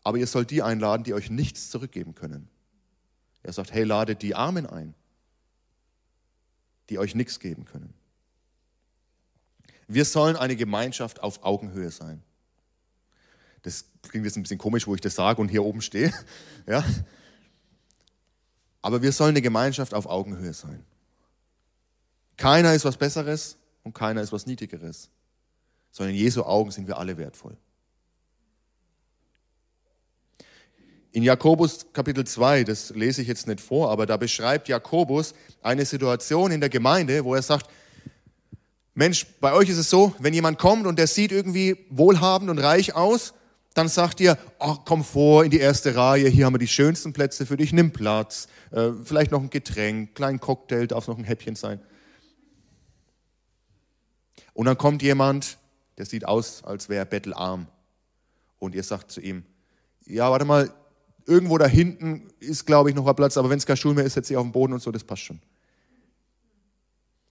Aber 0.02 0.18
ihr 0.18 0.26
sollt 0.26 0.50
die 0.50 0.62
einladen, 0.62 1.04
die 1.04 1.14
euch 1.14 1.30
nichts 1.30 1.70
zurückgeben 1.70 2.14
können. 2.14 2.48
Er 3.42 3.52
sagt, 3.52 3.72
hey, 3.72 3.84
ladet 3.84 4.22
die 4.22 4.34
Armen 4.34 4.66
ein, 4.66 4.94
die 6.88 6.98
euch 6.98 7.14
nichts 7.14 7.40
geben 7.40 7.64
können. 7.64 7.94
Wir 9.88 10.04
sollen 10.04 10.36
eine 10.36 10.56
Gemeinschaft 10.56 11.22
auf 11.22 11.42
Augenhöhe 11.42 11.90
sein. 11.90 12.22
Das 13.62 13.86
klingt 14.02 14.24
jetzt 14.24 14.36
ein 14.36 14.42
bisschen 14.42 14.58
komisch, 14.58 14.86
wo 14.86 14.94
ich 14.94 15.00
das 15.00 15.14
sage 15.14 15.40
und 15.40 15.48
hier 15.48 15.64
oben 15.64 15.82
stehe. 15.82 16.12
Ja? 16.66 16.84
Aber 18.82 19.02
wir 19.02 19.12
sollen 19.12 19.30
eine 19.30 19.42
Gemeinschaft 19.42 19.92
auf 19.92 20.06
Augenhöhe 20.06 20.54
sein. 20.54 20.84
Keiner 22.36 22.74
ist 22.74 22.84
was 22.84 22.96
Besseres 22.96 23.58
und 23.82 23.92
keiner 23.92 24.22
ist 24.22 24.32
was 24.32 24.46
Niedrigeres, 24.46 25.10
sondern 25.90 26.14
in 26.14 26.20
Jesu 26.20 26.42
Augen 26.42 26.70
sind 26.70 26.86
wir 26.86 26.96
alle 26.96 27.18
wertvoll. 27.18 27.56
In 31.12 31.24
Jakobus 31.24 31.86
Kapitel 31.92 32.24
2, 32.24 32.62
das 32.62 32.90
lese 32.90 33.22
ich 33.22 33.28
jetzt 33.28 33.48
nicht 33.48 33.60
vor, 33.60 33.90
aber 33.90 34.06
da 34.06 34.16
beschreibt 34.16 34.68
Jakobus 34.68 35.34
eine 35.60 35.84
Situation 35.84 36.52
in 36.52 36.60
der 36.60 36.68
Gemeinde, 36.68 37.24
wo 37.24 37.34
er 37.34 37.42
sagt, 37.42 37.68
Mensch, 38.94 39.26
bei 39.40 39.52
euch 39.52 39.68
ist 39.68 39.78
es 39.78 39.90
so, 39.90 40.14
wenn 40.20 40.34
jemand 40.34 40.58
kommt 40.58 40.86
und 40.86 40.98
der 40.98 41.08
sieht 41.08 41.32
irgendwie 41.32 41.76
wohlhabend 41.90 42.50
und 42.50 42.58
reich 42.58 42.94
aus, 42.94 43.34
dann 43.74 43.88
sagt 43.88 44.20
ihr, 44.20 44.36
oh, 44.58 44.76
komm 44.84 45.02
vor 45.02 45.44
in 45.44 45.50
die 45.50 45.58
erste 45.58 45.96
Reihe, 45.96 46.28
hier 46.28 46.46
haben 46.46 46.54
wir 46.54 46.58
die 46.58 46.68
schönsten 46.68 47.12
Plätze 47.12 47.46
für 47.46 47.56
dich, 47.56 47.72
nimm 47.72 47.92
Platz, 47.92 48.46
äh, 48.70 48.90
vielleicht 49.04 49.30
noch 49.32 49.40
ein 49.40 49.50
Getränk, 49.50 50.14
kleinen 50.14 50.38
Cocktail, 50.38 50.86
darf 50.86 51.08
noch 51.08 51.18
ein 51.18 51.24
Häppchen 51.24 51.56
sein. 51.56 51.80
Und 54.54 54.66
dann 54.66 54.76
kommt 54.78 55.02
jemand, 55.02 55.58
der 55.98 56.06
sieht 56.06 56.24
aus, 56.24 56.62
als 56.64 56.88
wäre 56.88 57.00
er 57.00 57.06
bettelarm. 57.06 57.66
Und 58.58 58.74
ihr 58.74 58.82
sagt 58.82 59.10
zu 59.10 59.20
ihm, 59.20 59.44
ja, 60.04 60.30
warte 60.30 60.44
mal, 60.44 60.70
irgendwo 61.30 61.56
da 61.58 61.66
hinten 61.66 62.28
ist, 62.40 62.66
glaube 62.66 62.90
ich, 62.90 62.96
noch 62.96 63.06
ein 63.06 63.14
Platz, 63.14 63.36
aber 63.36 63.48
wenn 63.50 63.58
es 63.58 63.64
kein 63.64 63.76
Stuhl 63.76 63.94
mehr 63.94 64.04
ist, 64.04 64.14
setzt 64.14 64.26
sich 64.28 64.36
auf 64.36 64.42
den 64.42 64.50
Boden 64.50 64.72
und 64.72 64.82
so, 64.82 64.90
das 64.90 65.04
passt 65.04 65.22
schon. 65.22 65.40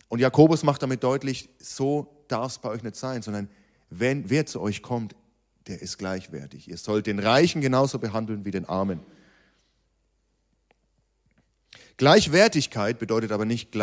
Und 0.08 0.20
Jakobus 0.20 0.64
macht 0.64 0.82
damit 0.82 1.04
deutlich, 1.04 1.50
so 1.60 2.24
darf 2.30 2.54
es 2.54 2.60
bei 2.60 2.70
euch 2.70 2.82
nicht 2.82 2.96
sein, 2.96 3.22
sondern 3.22 3.50
wenn 3.90 4.30
wer 4.30 4.46
zu 4.46 4.62
euch 4.62 4.82
kommt, 4.82 5.16
der 5.68 5.82
ist 5.82 5.98
gleichwertig. 5.98 6.70
Ihr 6.70 6.78
sollt 6.78 7.08
den 7.08 7.20
Reichen 7.20 7.60
genauso 7.62 8.00
behandeln 8.00 8.46
wie 8.46 8.52
den 8.52 8.64
Armen. 8.66 9.02
Gleichwertigkeit 11.98 12.98
bedeutet 13.00 13.34
aber 13.34 13.44
nicht 13.44 13.74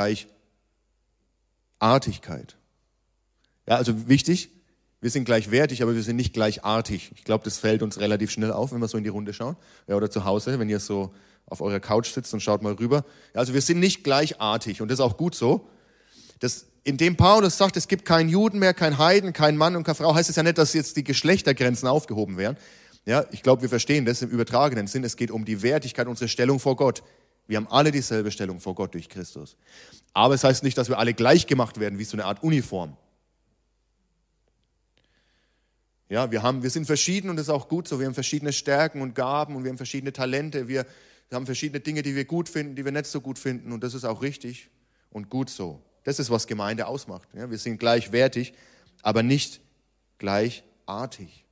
Gleichartigkeit. 1.78 2.56
Ja, 3.68 3.76
also 3.76 4.08
wichtig, 4.08 4.50
wir 5.06 5.10
sind 5.12 5.24
gleichwertig, 5.24 5.84
aber 5.84 5.94
wir 5.94 6.02
sind 6.02 6.16
nicht 6.16 6.32
gleichartig. 6.32 7.12
Ich 7.14 7.22
glaube, 7.22 7.44
das 7.44 7.58
fällt 7.58 7.84
uns 7.84 8.00
relativ 8.00 8.32
schnell 8.32 8.50
auf, 8.50 8.72
wenn 8.72 8.80
wir 8.80 8.88
so 8.88 8.98
in 8.98 9.04
die 9.04 9.08
Runde 9.08 9.32
schauen. 9.32 9.54
Ja, 9.86 9.94
oder 9.94 10.10
zu 10.10 10.24
Hause, 10.24 10.58
wenn 10.58 10.68
ihr 10.68 10.80
so 10.80 11.14
auf 11.46 11.60
eurer 11.60 11.78
Couch 11.78 12.12
sitzt 12.12 12.34
und 12.34 12.40
schaut 12.40 12.60
mal 12.60 12.72
rüber. 12.72 13.04
Also 13.32 13.54
wir 13.54 13.60
sind 13.60 13.78
nicht 13.78 14.02
gleichartig 14.02 14.82
und 14.82 14.90
das 14.90 14.98
ist 14.98 15.04
auch 15.04 15.16
gut 15.16 15.36
so. 15.36 15.68
Das, 16.40 16.66
indem 16.82 17.14
Paulus 17.14 17.56
sagt, 17.56 17.76
es 17.76 17.86
gibt 17.86 18.04
keinen 18.04 18.28
Juden 18.28 18.58
mehr, 18.58 18.74
keinen 18.74 18.98
Heiden, 18.98 19.32
keinen 19.32 19.56
Mann 19.56 19.76
und 19.76 19.84
keine 19.84 19.94
Frau, 19.94 20.12
heißt 20.12 20.28
es 20.28 20.34
ja 20.34 20.42
nicht, 20.42 20.58
dass 20.58 20.72
jetzt 20.72 20.96
die 20.96 21.04
Geschlechtergrenzen 21.04 21.86
aufgehoben 21.86 22.36
werden. 22.36 22.56
Ja, 23.04 23.26
ich 23.30 23.44
glaube, 23.44 23.62
wir 23.62 23.68
verstehen 23.68 24.06
das 24.06 24.22
im 24.22 24.30
übertragenen 24.30 24.88
Sinn. 24.88 25.04
Es 25.04 25.14
geht 25.14 25.30
um 25.30 25.44
die 25.44 25.62
Wertigkeit, 25.62 26.08
unsere 26.08 26.26
Stellung 26.26 26.58
vor 26.58 26.74
Gott. 26.74 27.04
Wir 27.46 27.58
haben 27.58 27.68
alle 27.70 27.92
dieselbe 27.92 28.32
Stellung 28.32 28.58
vor 28.58 28.74
Gott 28.74 28.94
durch 28.94 29.08
Christus. 29.08 29.56
Aber 30.14 30.34
es 30.34 30.42
heißt 30.42 30.64
nicht, 30.64 30.76
dass 30.76 30.88
wir 30.88 30.98
alle 30.98 31.14
gleich 31.14 31.46
gemacht 31.46 31.78
werden, 31.78 32.00
wie 32.00 32.04
so 32.04 32.16
eine 32.16 32.24
Art 32.24 32.42
Uniform. 32.42 32.96
Ja, 36.08 36.30
wir, 36.30 36.42
haben, 36.42 36.62
wir 36.62 36.70
sind 36.70 36.86
verschieden 36.86 37.30
und 37.30 37.36
das 37.36 37.46
ist 37.46 37.52
auch 37.52 37.68
gut 37.68 37.88
so. 37.88 37.98
Wir 37.98 38.06
haben 38.06 38.14
verschiedene 38.14 38.52
Stärken 38.52 39.02
und 39.02 39.14
Gaben 39.14 39.56
und 39.56 39.64
wir 39.64 39.70
haben 39.70 39.76
verschiedene 39.76 40.12
Talente. 40.12 40.68
Wir 40.68 40.86
haben 41.32 41.46
verschiedene 41.46 41.80
Dinge, 41.80 42.02
die 42.02 42.14
wir 42.14 42.24
gut 42.24 42.48
finden, 42.48 42.76
die 42.76 42.84
wir 42.84 42.92
nicht 42.92 43.06
so 43.06 43.20
gut 43.20 43.38
finden 43.38 43.72
und 43.72 43.82
das 43.82 43.94
ist 43.94 44.04
auch 44.04 44.22
richtig. 44.22 44.70
und 45.10 45.30
gut 45.30 45.48
so. 45.48 45.82
Das 46.04 46.18
ist, 46.18 46.30
was 46.30 46.46
Gemeinde 46.46 46.86
ausmacht. 46.86 47.28
Ja, 47.34 47.50
wir 47.50 47.58
sind 47.58 47.78
gleichwertig, 47.78 48.52
aber 49.02 49.22
nicht 49.22 49.60
gleichartig. 50.18 51.44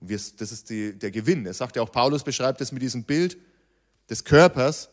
Wir, 0.00 0.20
das 0.36 0.52
ist 0.52 0.68
die, 0.70 0.98
der 0.98 1.10
Gewinn. 1.10 1.46
Er 1.46 1.54
sagt 1.54 1.76
ja 1.76 1.82
auch, 1.82 1.92
Paulus 1.92 2.24
beschreibt 2.24 2.60
es 2.60 2.72
mit 2.72 2.82
diesem 2.82 3.04
Bild 3.04 3.38
des 4.10 4.24
Körpers. 4.24 4.90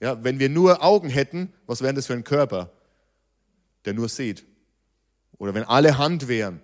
Ja, 0.00 0.22
wenn 0.24 0.38
wir 0.38 0.48
nur 0.48 0.82
Augen 0.82 1.10
hätten, 1.10 1.52
was 1.66 1.82
wären 1.82 1.96
das 1.96 2.06
für 2.06 2.14
ein 2.14 2.24
Körper, 2.24 2.70
der 3.84 3.94
nur 3.94 4.08
sieht? 4.08 4.46
Oder 5.36 5.52
wenn 5.54 5.64
alle 5.64 5.98
Hand 5.98 6.28
wären, 6.28 6.60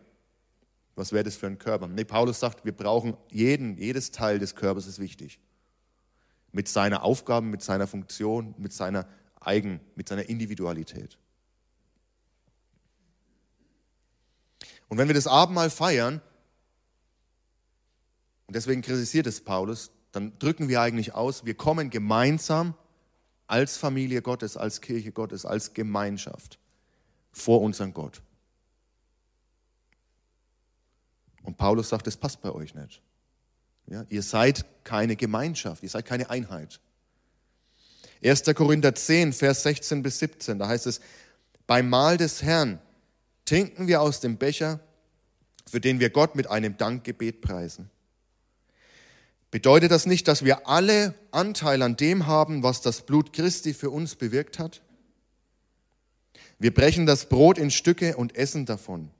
was 0.96 1.12
wäre 1.12 1.24
das 1.24 1.36
für 1.36 1.46
ein 1.46 1.58
Körper? 1.58 1.86
Nee, 1.86 2.04
Paulus 2.04 2.40
sagt, 2.40 2.64
wir 2.64 2.72
brauchen 2.72 3.16
jeden, 3.30 3.76
jedes 3.76 4.10
Teil 4.10 4.38
des 4.38 4.54
Körpers 4.54 4.86
ist 4.86 4.98
wichtig. 4.98 5.40
Mit 6.52 6.68
seiner 6.68 7.02
Aufgabe, 7.02 7.46
mit 7.46 7.62
seiner 7.62 7.86
Funktion, 7.86 8.54
mit 8.58 8.72
seiner 8.72 9.06
Eigen, 9.40 9.80
mit 9.94 10.08
seiner 10.08 10.28
Individualität. 10.28 11.18
Und 14.88 14.98
wenn 14.98 15.08
wir 15.08 15.14
das 15.14 15.28
Abendmahl 15.28 15.70
feiern, 15.70 16.20
und 18.48 18.56
deswegen 18.56 18.82
kritisiert 18.82 19.28
es 19.28 19.40
Paulus, 19.40 19.92
dann 20.10 20.36
drücken 20.40 20.68
wir 20.68 20.80
eigentlich 20.80 21.14
aus, 21.14 21.44
wir 21.44 21.54
kommen 21.54 21.88
gemeinsam 21.88 22.74
als 23.46 23.76
Familie 23.76 24.22
Gottes, 24.22 24.56
als 24.56 24.80
Kirche 24.80 25.12
Gottes, 25.12 25.46
als 25.46 25.72
Gemeinschaft 25.72 26.58
vor 27.30 27.60
unseren 27.60 27.94
Gott. 27.94 28.22
Und 31.42 31.56
Paulus 31.56 31.88
sagt, 31.88 32.06
das 32.06 32.16
passt 32.16 32.42
bei 32.42 32.50
euch 32.50 32.74
nicht. 32.74 33.02
Ja, 33.86 34.04
ihr 34.08 34.22
seid 34.22 34.64
keine 34.84 35.16
Gemeinschaft, 35.16 35.82
ihr 35.82 35.88
seid 35.88 36.06
keine 36.06 36.30
Einheit. 36.30 36.80
1. 38.22 38.44
Korinther 38.54 38.94
10, 38.94 39.32
Vers 39.32 39.62
16 39.62 40.02
bis 40.02 40.18
17, 40.18 40.58
da 40.58 40.68
heißt 40.68 40.86
es, 40.86 41.00
beim 41.66 41.88
Mahl 41.88 42.16
des 42.16 42.42
Herrn 42.42 42.78
trinken 43.44 43.86
wir 43.86 44.00
aus 44.00 44.20
dem 44.20 44.36
Becher, 44.36 44.80
für 45.66 45.80
den 45.80 46.00
wir 46.00 46.10
Gott 46.10 46.34
mit 46.34 46.48
einem 46.48 46.76
Dankgebet 46.76 47.40
preisen. 47.40 47.90
Bedeutet 49.50 49.90
das 49.90 50.06
nicht, 50.06 50.28
dass 50.28 50.44
wir 50.44 50.68
alle 50.68 51.14
Anteil 51.32 51.82
an 51.82 51.96
dem 51.96 52.26
haben, 52.26 52.62
was 52.62 52.82
das 52.82 53.02
Blut 53.02 53.32
Christi 53.32 53.74
für 53.74 53.90
uns 53.90 54.14
bewirkt 54.14 54.58
hat? 54.58 54.82
Wir 56.58 56.72
brechen 56.72 57.06
das 57.06 57.28
Brot 57.28 57.58
in 57.58 57.70
Stücke 57.70 58.16
und 58.16 58.36
essen 58.36 58.66
davon. 58.66 59.10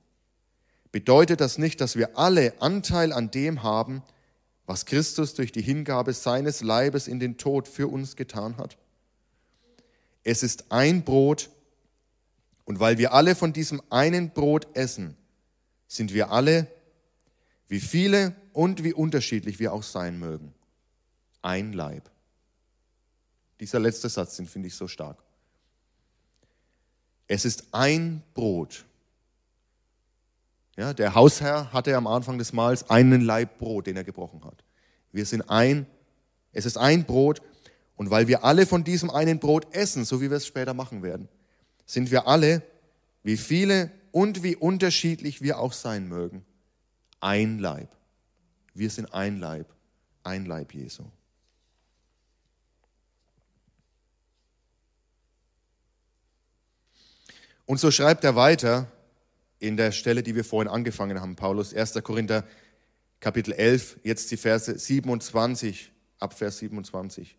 Bedeutet 0.91 1.39
das 1.39 1.57
nicht, 1.57 1.79
dass 1.81 1.95
wir 1.95 2.17
alle 2.17 2.61
Anteil 2.61 3.13
an 3.13 3.31
dem 3.31 3.63
haben, 3.63 4.03
was 4.65 4.85
Christus 4.85 5.33
durch 5.33 5.51
die 5.51 5.61
Hingabe 5.61 6.13
seines 6.13 6.61
Leibes 6.61 7.07
in 7.07 7.19
den 7.19 7.37
Tod 7.37 7.67
für 7.67 7.87
uns 7.87 8.15
getan 8.15 8.57
hat? 8.57 8.77
Es 10.23 10.43
ist 10.43 10.71
ein 10.71 11.03
Brot, 11.03 11.49
und 12.65 12.79
weil 12.79 12.97
wir 12.97 13.13
alle 13.13 13.35
von 13.35 13.53
diesem 13.53 13.81
einen 13.89 14.31
Brot 14.31 14.67
essen, 14.75 15.17
sind 15.87 16.13
wir 16.13 16.31
alle, 16.31 16.67
wie 17.67 17.79
viele 17.79 18.35
und 18.53 18.83
wie 18.83 18.93
unterschiedlich 18.93 19.59
wir 19.59 19.73
auch 19.73 19.83
sein 19.83 20.19
mögen, 20.19 20.53
ein 21.41 21.73
Leib. 21.73 22.09
Dieser 23.59 23.79
letzte 23.79 24.09
Satz, 24.09 24.37
den 24.37 24.47
finde 24.47 24.67
ich 24.67 24.75
so 24.75 24.87
stark. 24.87 25.17
Es 27.27 27.45
ist 27.45 27.65
ein 27.73 28.23
Brot. 28.33 28.85
Ja, 30.77 30.93
der 30.93 31.15
Hausherr 31.15 31.73
hatte 31.73 31.95
am 31.95 32.07
Anfang 32.07 32.37
des 32.37 32.53
Mahls 32.53 32.89
einen 32.89 33.21
Leib 33.21 33.59
Brot, 33.59 33.87
den 33.87 33.97
er 33.97 34.03
gebrochen 34.03 34.43
hat. 34.45 34.63
Wir 35.11 35.25
sind 35.25 35.49
ein, 35.49 35.85
es 36.53 36.65
ist 36.65 36.77
ein 36.77 37.03
Brot 37.05 37.41
und 37.97 38.09
weil 38.09 38.27
wir 38.27 38.43
alle 38.43 38.65
von 38.65 38.83
diesem 38.83 39.09
einen 39.09 39.39
Brot 39.39 39.75
essen, 39.75 40.05
so 40.05 40.21
wie 40.21 40.29
wir 40.29 40.37
es 40.37 40.47
später 40.47 40.73
machen 40.73 41.03
werden, 41.03 41.27
sind 41.85 42.09
wir 42.09 42.27
alle, 42.27 42.63
wie 43.23 43.37
viele 43.37 43.91
und 44.11 44.43
wie 44.43 44.55
unterschiedlich 44.55 45.41
wir 45.41 45.59
auch 45.59 45.73
sein 45.73 46.07
mögen, 46.07 46.45
ein 47.19 47.59
Leib. 47.59 47.89
Wir 48.73 48.89
sind 48.89 49.13
ein 49.13 49.39
Leib, 49.39 49.67
ein 50.23 50.45
Leib 50.45 50.73
Jesu. 50.73 51.03
Und 57.65 57.79
so 57.79 57.91
schreibt 57.91 58.23
er 58.23 58.35
weiter 58.35 58.87
in 59.61 59.77
der 59.77 59.91
Stelle, 59.91 60.23
die 60.23 60.35
wir 60.35 60.43
vorhin 60.43 60.71
angefangen 60.71 61.21
haben, 61.21 61.35
Paulus, 61.35 61.73
1. 61.73 61.93
Korinther 62.03 62.43
Kapitel 63.19 63.53
11, 63.53 63.99
jetzt 64.03 64.31
die 64.31 64.37
Verse 64.37 64.77
27, 64.77 65.91
ab 66.19 66.33
Vers 66.33 66.57
27. 66.57 67.37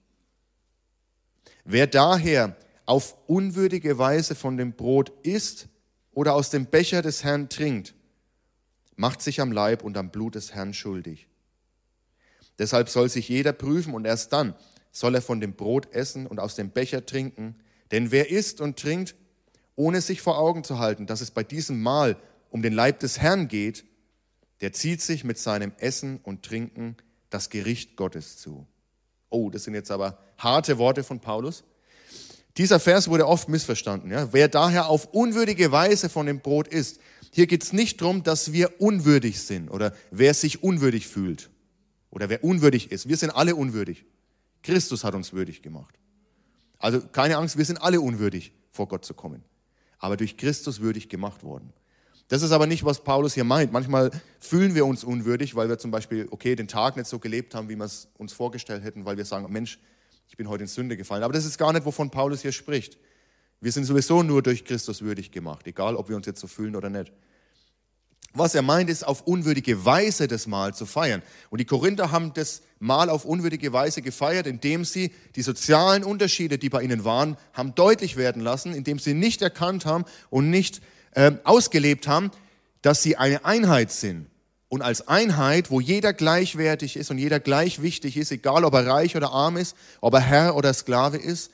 Wer 1.65 1.89
daher 1.89 2.57
auf 2.87 3.17
unwürdige 3.27 3.99
Weise 3.99 4.37
von 4.37 4.57
dem 4.57 4.75
Brot 4.75 5.13
isst 5.25 5.69
oder 6.13 6.35
aus 6.35 6.51
dem 6.51 6.67
Becher 6.67 7.03
des 7.03 7.25
Herrn 7.25 7.49
trinkt, 7.49 7.95
macht 8.95 9.21
sich 9.21 9.41
am 9.41 9.51
Leib 9.51 9.83
und 9.83 9.97
am 9.97 10.11
Blut 10.11 10.37
des 10.37 10.55
Herrn 10.55 10.75
schuldig. 10.75 11.27
Deshalb 12.59 12.89
soll 12.89 13.09
sich 13.09 13.29
jeder 13.29 13.53
prüfen 13.53 13.95
und 13.95 14.05
erst 14.05 14.33
dann 14.33 14.55
soll 14.93 15.17
er 15.17 15.23
von 15.23 15.41
dem 15.41 15.55
Brot 15.55 15.93
essen 15.93 16.29
und 16.29 16.39
aus 16.39 16.55
dem 16.55 16.71
Becher 16.71 17.05
trinken. 17.05 17.57
Denn 17.91 18.13
wer 18.13 18.31
isst 18.31 18.61
und 18.61 18.79
trinkt, 18.79 19.17
ohne 19.83 20.01
sich 20.01 20.23
vor 20.23 20.39
Augen 20.39 20.63
zu 20.63 20.79
halten, 20.79 21.07
dass 21.07 21.21
es 21.21 21.33
bei 21.33 21.43
diesem 21.43 21.83
Mahl 21.83 22.17
um 22.51 22.63
den 22.63 22.73
Leib 22.73 23.01
des 23.01 23.19
Herrn 23.19 23.49
geht, 23.49 23.85
der 24.61 24.73
zieht 24.73 25.03
sich 25.03 25.25
mit 25.25 25.41
seinem 25.41 25.73
Essen 25.79 26.21
und 26.23 26.45
Trinken 26.45 26.97
das 27.31 27.51
Gericht 27.51 27.97
Gottes 27.97 28.37
zu. 28.37 28.65
Oh, 29.29 29.51
das 29.51 29.65
sind 29.65 29.75
jetzt 29.75 29.91
aber 29.91 30.19
harte 30.39 30.79
Worte 30.79 31.03
von 31.03 31.19
Paulus. 31.19 31.65
Dieser 32.59 32.79
Vers 32.79 33.09
wurde 33.09 33.27
oft 33.27 33.49
missverstanden. 33.49 34.13
Ja? 34.13 34.33
Wer 34.33 34.47
daher 34.47 34.87
auf 34.87 35.07
unwürdige 35.07 35.73
Weise 35.73 36.09
von 36.09 36.27
dem 36.27 36.39
Brot 36.39 36.69
isst, 36.69 37.01
hier 37.33 37.49
geht 37.49 37.65
es 37.65 37.73
nicht 37.73 38.01
darum, 38.01 38.23
dass 38.23 38.53
wir 38.53 38.81
unwürdig 38.81 39.43
sind 39.43 39.69
oder 39.69 39.93
wer 40.13 40.33
sich 40.33 40.63
unwürdig 40.63 41.09
fühlt 41.09 41.51
oder 42.11 42.29
wer 42.29 42.45
unwürdig 42.45 42.93
ist. 42.93 43.09
Wir 43.09 43.17
sind 43.17 43.31
alle 43.31 43.57
unwürdig. 43.57 44.05
Christus 44.63 45.03
hat 45.03 45.15
uns 45.17 45.33
würdig 45.33 45.61
gemacht. 45.61 45.99
Also 46.79 47.01
keine 47.01 47.39
Angst, 47.39 47.59
wir 47.59 47.65
sind 47.65 47.79
alle 47.79 48.01
unwürdig, 48.01 48.53
vor 48.71 48.87
Gott 48.87 49.05
zu 49.05 49.15
kommen. 49.15 49.43
Aber 50.03 50.19
durch 50.19 50.37
Christus 50.37 50.81
würdig 50.81 51.09
gemacht 51.09 51.43
worden. 51.43 51.73
Das 52.29 52.43
ist 52.43 52.53
aber 52.53 52.67
nicht, 52.67 52.85
was 52.85 53.05
Paulus 53.05 53.35
hier 53.35 53.45
meint. 53.45 53.73
Manchmal 53.73 54.11
fühlen 54.39 54.75
wir 54.75 54.85
uns 54.85 55.05
unwürdig, 55.05 55.55
weil 55.55 55.69
wir 55.69 55.79
zum 55.79 55.91
Beispiel, 55.91 56.29
okay, 56.31 56.57
den 56.57 56.69
Tag 56.69 56.97
nicht 56.97 57.07
so 57.07 57.19
gelebt 57.19 57.55
haben, 57.55 57.69
wie 57.69 57.77
wir 57.77 57.85
es 57.85 58.09
uns 58.19 58.33
vorgestellt 58.33 58.83
hätten, 58.85 59.05
weil 59.05 59.17
wir 59.17 59.25
sagen, 59.25 59.51
Mensch, 59.51 59.79
ich 60.29 60.37
bin 60.37 60.49
heute 60.49 60.65
in 60.65 60.69
Sünde 60.69 60.97
gefallen. 60.97 61.23
Aber 61.23 61.33
das 61.33 61.45
ist 61.45 61.57
gar 61.57 61.73
nicht, 61.73 61.87
wovon 61.87 62.11
Paulus 62.11 62.43
hier 62.43 62.53
spricht. 62.53 62.99
Wir 63.61 63.71
sind 63.71 63.85
sowieso 63.85 64.23
nur 64.23 64.43
durch 64.43 64.65
Christus 64.65 65.03
würdig 65.03 65.31
gemacht, 65.31 65.67
egal 65.67 65.95
ob 65.95 66.09
wir 66.09 66.17
uns 66.17 66.27
jetzt 66.27 66.41
so 66.41 66.47
fühlen 66.47 66.75
oder 66.75 66.91
nicht. 66.91 67.13
Was 68.35 68.55
er 68.55 68.63
meint, 68.63 68.89
ist 68.89 69.07
auf 69.07 69.23
unwürdige 69.27 69.85
Weise 69.85 70.27
das 70.27 70.47
Mahl 70.47 70.75
zu 70.75 70.87
feiern. 70.87 71.23
Und 71.51 71.61
die 71.61 71.67
Korinther 71.67 72.11
haben 72.13 72.33
das 72.33 72.63
Mahl 72.79 73.11
auf 73.11 73.25
unwürdige 73.25 73.73
Weise 73.73 74.01
gefeiert, 74.01 74.47
indem 74.47 74.85
sie 74.85 75.13
die 75.37 75.43
sozialen 75.43 76.03
Unterschiede, 76.03 76.57
die 76.57 76.71
bei 76.71 76.83
ihnen 76.83 77.05
waren, 77.05 77.37
haben 77.53 77.75
deutlich 77.75 78.17
werden 78.17 78.43
lassen, 78.43 78.75
indem 78.75 78.99
sie 78.99 79.13
nicht 79.13 79.43
erkannt 79.43 79.85
haben 79.85 80.05
und 80.31 80.49
nicht 80.49 80.81
äh, 81.13 81.33
ausgelebt 81.45 82.09
haben, 82.09 82.31
dass 82.81 83.03
sie 83.03 83.17
eine 83.17 83.45
Einheit 83.45 83.93
sind. 83.93 84.27
Und 84.69 84.81
als 84.81 85.07
Einheit, 85.07 85.71
wo 85.71 85.81
jeder 85.81 86.15
gleichwertig 86.15 86.97
ist 86.97 87.11
und 87.11 87.19
jeder 87.19 87.39
gleich 87.41 87.83
wichtig 87.83 88.17
ist, 88.17 88.33
egal 88.33 88.65
ob 88.65 88.73
er 88.73 88.87
reich 88.87 89.15
oder 89.15 89.31
arm 89.31 89.59
ist, 89.59 89.77
ob 90.01 90.15
er 90.15 90.21
Herr 90.21 90.57
oder 90.57 90.73
Sklave 90.73 91.19
ist, 91.19 91.51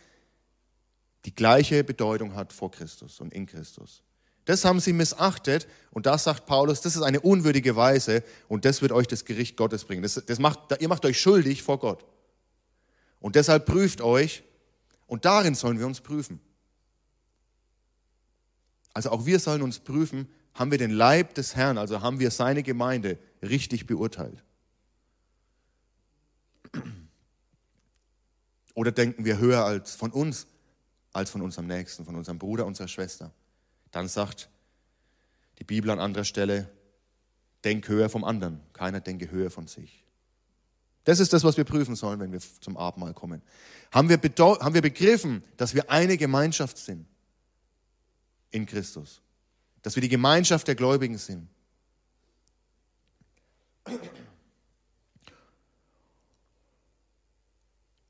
die 1.24 1.34
gleiche 1.34 1.82
Bedeutung 1.82 2.36
hat 2.36 2.52
vor 2.52 2.70
Christus 2.70 3.20
und 3.20 3.34
in 3.34 3.46
Christus. 3.46 4.04
Das 4.48 4.64
haben 4.64 4.80
sie 4.80 4.94
missachtet 4.94 5.68
und 5.90 6.06
da 6.06 6.16
sagt 6.16 6.46
Paulus, 6.46 6.80
das 6.80 6.96
ist 6.96 7.02
eine 7.02 7.20
unwürdige 7.20 7.76
Weise 7.76 8.24
und 8.48 8.64
das 8.64 8.80
wird 8.80 8.92
euch 8.92 9.06
das 9.06 9.26
Gericht 9.26 9.58
Gottes 9.58 9.84
bringen. 9.84 10.02
Das, 10.02 10.14
das 10.14 10.38
macht, 10.38 10.80
ihr 10.80 10.88
macht 10.88 11.04
euch 11.04 11.20
schuldig 11.20 11.62
vor 11.62 11.78
Gott. 11.78 12.06
Und 13.20 13.36
deshalb 13.36 13.66
prüft 13.66 14.00
euch 14.00 14.42
und 15.06 15.26
darin 15.26 15.54
sollen 15.54 15.78
wir 15.78 15.86
uns 15.86 16.00
prüfen. 16.00 16.40
Also 18.94 19.10
auch 19.10 19.26
wir 19.26 19.38
sollen 19.38 19.60
uns 19.60 19.80
prüfen, 19.80 20.26
haben 20.54 20.70
wir 20.70 20.78
den 20.78 20.92
Leib 20.92 21.34
des 21.34 21.54
Herrn, 21.54 21.76
also 21.76 22.00
haben 22.00 22.18
wir 22.18 22.30
seine 22.30 22.62
Gemeinde 22.62 23.18
richtig 23.42 23.86
beurteilt? 23.86 24.42
Oder 28.72 28.92
denken 28.92 29.26
wir 29.26 29.36
höher 29.36 29.62
als 29.62 29.94
von 29.94 30.10
uns, 30.10 30.46
als 31.12 31.28
von 31.28 31.42
unserem 31.42 31.66
Nächsten, 31.66 32.06
von 32.06 32.16
unserem 32.16 32.38
Bruder, 32.38 32.64
unserer 32.64 32.88
Schwester? 32.88 33.30
Dann 33.90 34.08
sagt 34.08 34.48
die 35.58 35.64
Bibel 35.64 35.90
an 35.90 36.00
anderer 36.00 36.24
Stelle, 36.24 36.68
denk 37.64 37.88
höher 37.88 38.08
vom 38.08 38.24
anderen, 38.24 38.60
keiner 38.72 39.00
denke 39.00 39.30
höher 39.30 39.50
von 39.50 39.66
sich. 39.66 40.04
Das 41.04 41.20
ist 41.20 41.32
das, 41.32 41.42
was 41.42 41.56
wir 41.56 41.64
prüfen 41.64 41.96
sollen, 41.96 42.20
wenn 42.20 42.32
wir 42.32 42.40
zum 42.60 42.76
Abendmahl 42.76 43.14
kommen. 43.14 43.42
Haben 43.90 44.10
wir, 44.10 44.18
haben 44.18 44.74
wir 44.74 44.82
begriffen, 44.82 45.42
dass 45.56 45.74
wir 45.74 45.90
eine 45.90 46.16
Gemeinschaft 46.18 46.76
sind 46.76 47.06
in 48.50 48.66
Christus? 48.66 49.22
Dass 49.82 49.96
wir 49.96 50.02
die 50.02 50.10
Gemeinschaft 50.10 50.68
der 50.68 50.74
Gläubigen 50.74 51.16
sind? 51.16 51.48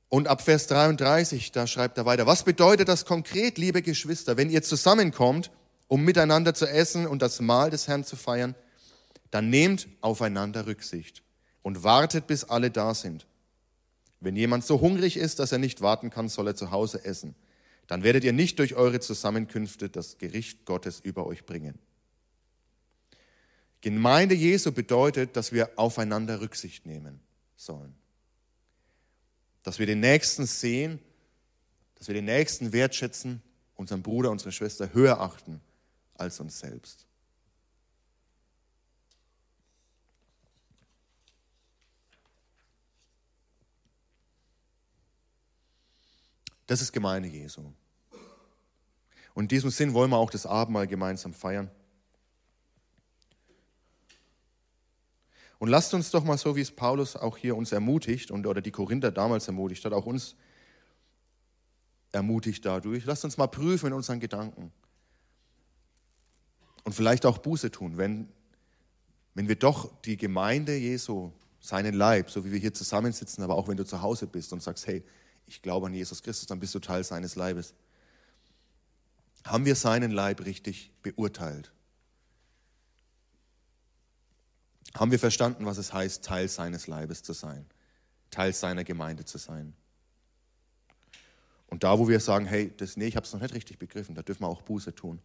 Und 0.09 0.27
ab 0.27 0.41
Vers 0.41 0.67
33, 0.67 1.53
da 1.53 1.67
schreibt 1.67 1.99
er 1.99 2.07
weiter, 2.07 2.27
was 2.27 2.43
bedeutet 2.43 2.89
das 2.89 3.05
konkret, 3.05 3.59
liebe 3.59 3.83
Geschwister, 3.83 4.37
wenn 4.37 4.51
ihr 4.51 4.63
zusammenkommt, 4.63 5.51
um 5.89 6.05
miteinander 6.05 6.55
zu 6.55 6.67
essen 6.67 7.07
und 7.07 7.23
das 7.23 7.41
Mahl 7.41 7.71
des 7.71 7.89
Herrn 7.89 8.05
zu 8.05 8.15
feiern, 8.15 8.55
dann 9.31 9.51
nehmt 9.51 9.89
aufeinander 10.01 10.67
Rücksicht 10.67 11.23
und 11.63 11.83
wartet, 11.83 12.27
bis 12.27 12.45
alle 12.45 12.71
da 12.71 12.95
sind. 12.95 13.27
Wenn 14.21 14.37
jemand 14.37 14.65
so 14.65 14.81
hungrig 14.81 15.17
ist, 15.17 15.39
dass 15.39 15.53
er 15.53 15.59
nicht 15.59 15.81
warten 15.81 16.11
kann, 16.11 16.29
soll 16.29 16.49
er 16.49 16.57
zu 16.57 16.71
Hause 16.71 17.05
essen. 17.05 17.35
Dann 17.87 18.03
werdet 18.03 18.25
ihr 18.25 18.33
nicht 18.33 18.59
durch 18.59 18.75
eure 18.75 19.01
Zusammenkünfte 19.01 19.89
das 19.89 20.19
Gericht 20.19 20.67
Gottes 20.67 21.01
über 21.01 21.27
euch 21.27 21.47
bringen. 21.47 21.79
Gemeinde 23.81 24.35
Jesu 24.35 24.73
bedeutet, 24.73 25.37
dass 25.37 25.53
wir 25.53 25.71
aufeinander 25.77 26.41
Rücksicht 26.41 26.85
nehmen 26.85 27.21
sollen. 27.57 27.95
Dass 29.63 29.79
wir 29.79 29.87
den 29.87 30.01
Nächsten 30.01 30.47
sehen, 30.47 30.99
dass 31.95 32.09
wir 32.09 32.15
den 32.15 32.25
Nächsten 32.25 32.73
wertschätzen, 32.73 33.41
unseren 33.77 34.03
Bruder, 34.03 34.31
unsere 34.31 34.53
Schwester 34.53 34.93
höher 34.93 35.21
achten 35.21 35.61
als 36.19 36.41
uns 36.41 36.59
selbst. 36.59 37.07
Das 46.67 46.83
ist 46.83 46.93
Gemeinde 46.93 47.29
Jesu. 47.29 47.63
Und 49.33 49.45
in 49.45 49.49
diesem 49.49 49.71
Sinn 49.71 49.95
wollen 49.95 50.11
wir 50.11 50.19
auch 50.19 50.31
das 50.31 50.45
Abendmahl 50.45 50.87
gemeinsam 50.87 51.33
feiern. 51.33 51.71
Und 55.59 55.71
lasst 55.71 55.95
uns 55.95 56.11
doch 56.11 56.25
mal 56.25 56.37
so, 56.37 56.57
wie 56.57 56.61
es 56.61 56.71
Paulus 56.71 57.17
auch 57.17 57.37
hier 57.37 57.57
uns 57.57 57.73
ermutigt 57.73 58.31
und 58.31 58.47
oder 58.47 58.61
die 58.61 58.71
Korinther 58.71 59.11
damals 59.11 59.47
ermutigt 59.47 59.85
hat, 59.85 59.93
auch 59.93 60.07
uns 60.07 60.37
ermutigt 62.13 62.65
dadurch. 62.65 63.05
Lasst 63.07 63.25
uns 63.25 63.39
mal 63.39 63.47
prüfen 63.47 63.87
in 63.87 63.93
unseren 63.95 64.21
Gedanken 64.21 64.73
und 66.89 66.95
vielleicht 66.95 67.27
auch 67.27 67.37
Buße 67.37 67.71
tun, 67.71 67.99
wenn, 67.99 68.31
wenn 69.35 69.47
wir 69.47 69.57
doch 69.57 69.93
die 70.07 70.17
Gemeinde 70.17 70.75
Jesu, 70.75 71.33
seinen 71.61 71.93
Leib, 71.93 72.31
so 72.31 72.47
wie 72.47 72.51
wir 72.51 72.59
hier 72.59 72.73
zusammensitzen, 72.73 73.45
aber 73.45 73.57
auch 73.57 73.69
wenn 73.69 73.77
du 73.77 73.85
zu 73.85 74.01
Hause 74.01 74.27
bist 74.27 74.55
und 74.55 74.63
sagst, 74.63 74.87
hey, 74.87 75.05
ich 75.47 75.61
glaube 75.61 75.89
an 75.89 75.93
Jesus 75.93 76.23
Christus, 76.23 76.47
dann 76.47 76.61
bist 76.61 76.75
du 76.75 76.79
Teil 76.79 77.05
seines 77.05 77.37
Leibes. 77.37 77.75
Haben 79.45 79.67
wir 79.67 79.75
seinen 79.75 80.13
Leib 80.13 80.47
richtig 80.47 80.91
beurteilt? 81.03 81.71
haben 84.95 85.11
wir 85.11 85.19
verstanden, 85.19 85.67
was 85.67 85.77
es 85.77 85.93
heißt, 85.93 86.25
Teil 86.25 86.49
seines 86.49 86.87
Leibes 86.87 87.23
zu 87.23 87.35
sein, 87.35 87.67
Teil 88.31 88.55
seiner 88.55 88.85
Gemeinde 88.85 89.27
zu 89.27 89.37
sein. 89.37 89.75
Und 91.67 91.85
da, 91.85 91.99
wo 91.99 92.09
wir 92.09 92.19
sagen, 92.19 92.47
hey, 92.47 92.73
das, 92.79 92.97
nee, 92.97 93.09
ich 93.09 93.17
habe 93.17 93.27
es 93.27 93.33
noch 93.35 93.43
nicht 93.43 93.53
richtig 93.53 93.79
begriffen, 93.79 94.15
da 94.15 94.23
dürfen 94.23 94.45
wir 94.45 94.49
auch 94.49 94.63
Buße 94.63 94.95
tun 94.95 95.21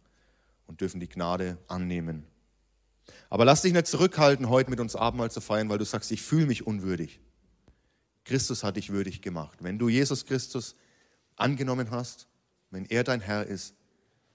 und 0.66 0.80
dürfen 0.80 1.00
die 1.00 1.08
Gnade 1.08 1.58
annehmen. 1.68 2.26
Aber 3.28 3.44
lass 3.44 3.62
dich 3.62 3.72
nicht 3.72 3.86
zurückhalten, 3.86 4.48
heute 4.48 4.70
mit 4.70 4.80
uns 4.80 4.96
Abendmahl 4.96 5.30
zu 5.30 5.40
feiern, 5.40 5.68
weil 5.68 5.78
du 5.78 5.84
sagst, 5.84 6.10
ich 6.10 6.22
fühle 6.22 6.46
mich 6.46 6.66
unwürdig. 6.66 7.20
Christus 8.24 8.64
hat 8.64 8.76
dich 8.76 8.90
würdig 8.90 9.22
gemacht. 9.22 9.58
Wenn 9.60 9.78
du 9.78 9.88
Jesus 9.88 10.24
Christus 10.24 10.76
angenommen 11.36 11.90
hast, 11.90 12.28
wenn 12.70 12.86
er 12.86 13.04
dein 13.04 13.20
Herr 13.20 13.46
ist, 13.46 13.74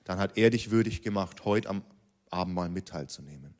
dann 0.03 0.19
hat 0.19 0.37
er 0.37 0.49
dich 0.49 0.71
würdig 0.71 1.01
gemacht, 1.01 1.45
heute 1.45 1.69
am 1.69 1.83
Abendmahl 2.29 2.69
mit 2.69 2.87
teilzunehmen. 2.87 3.55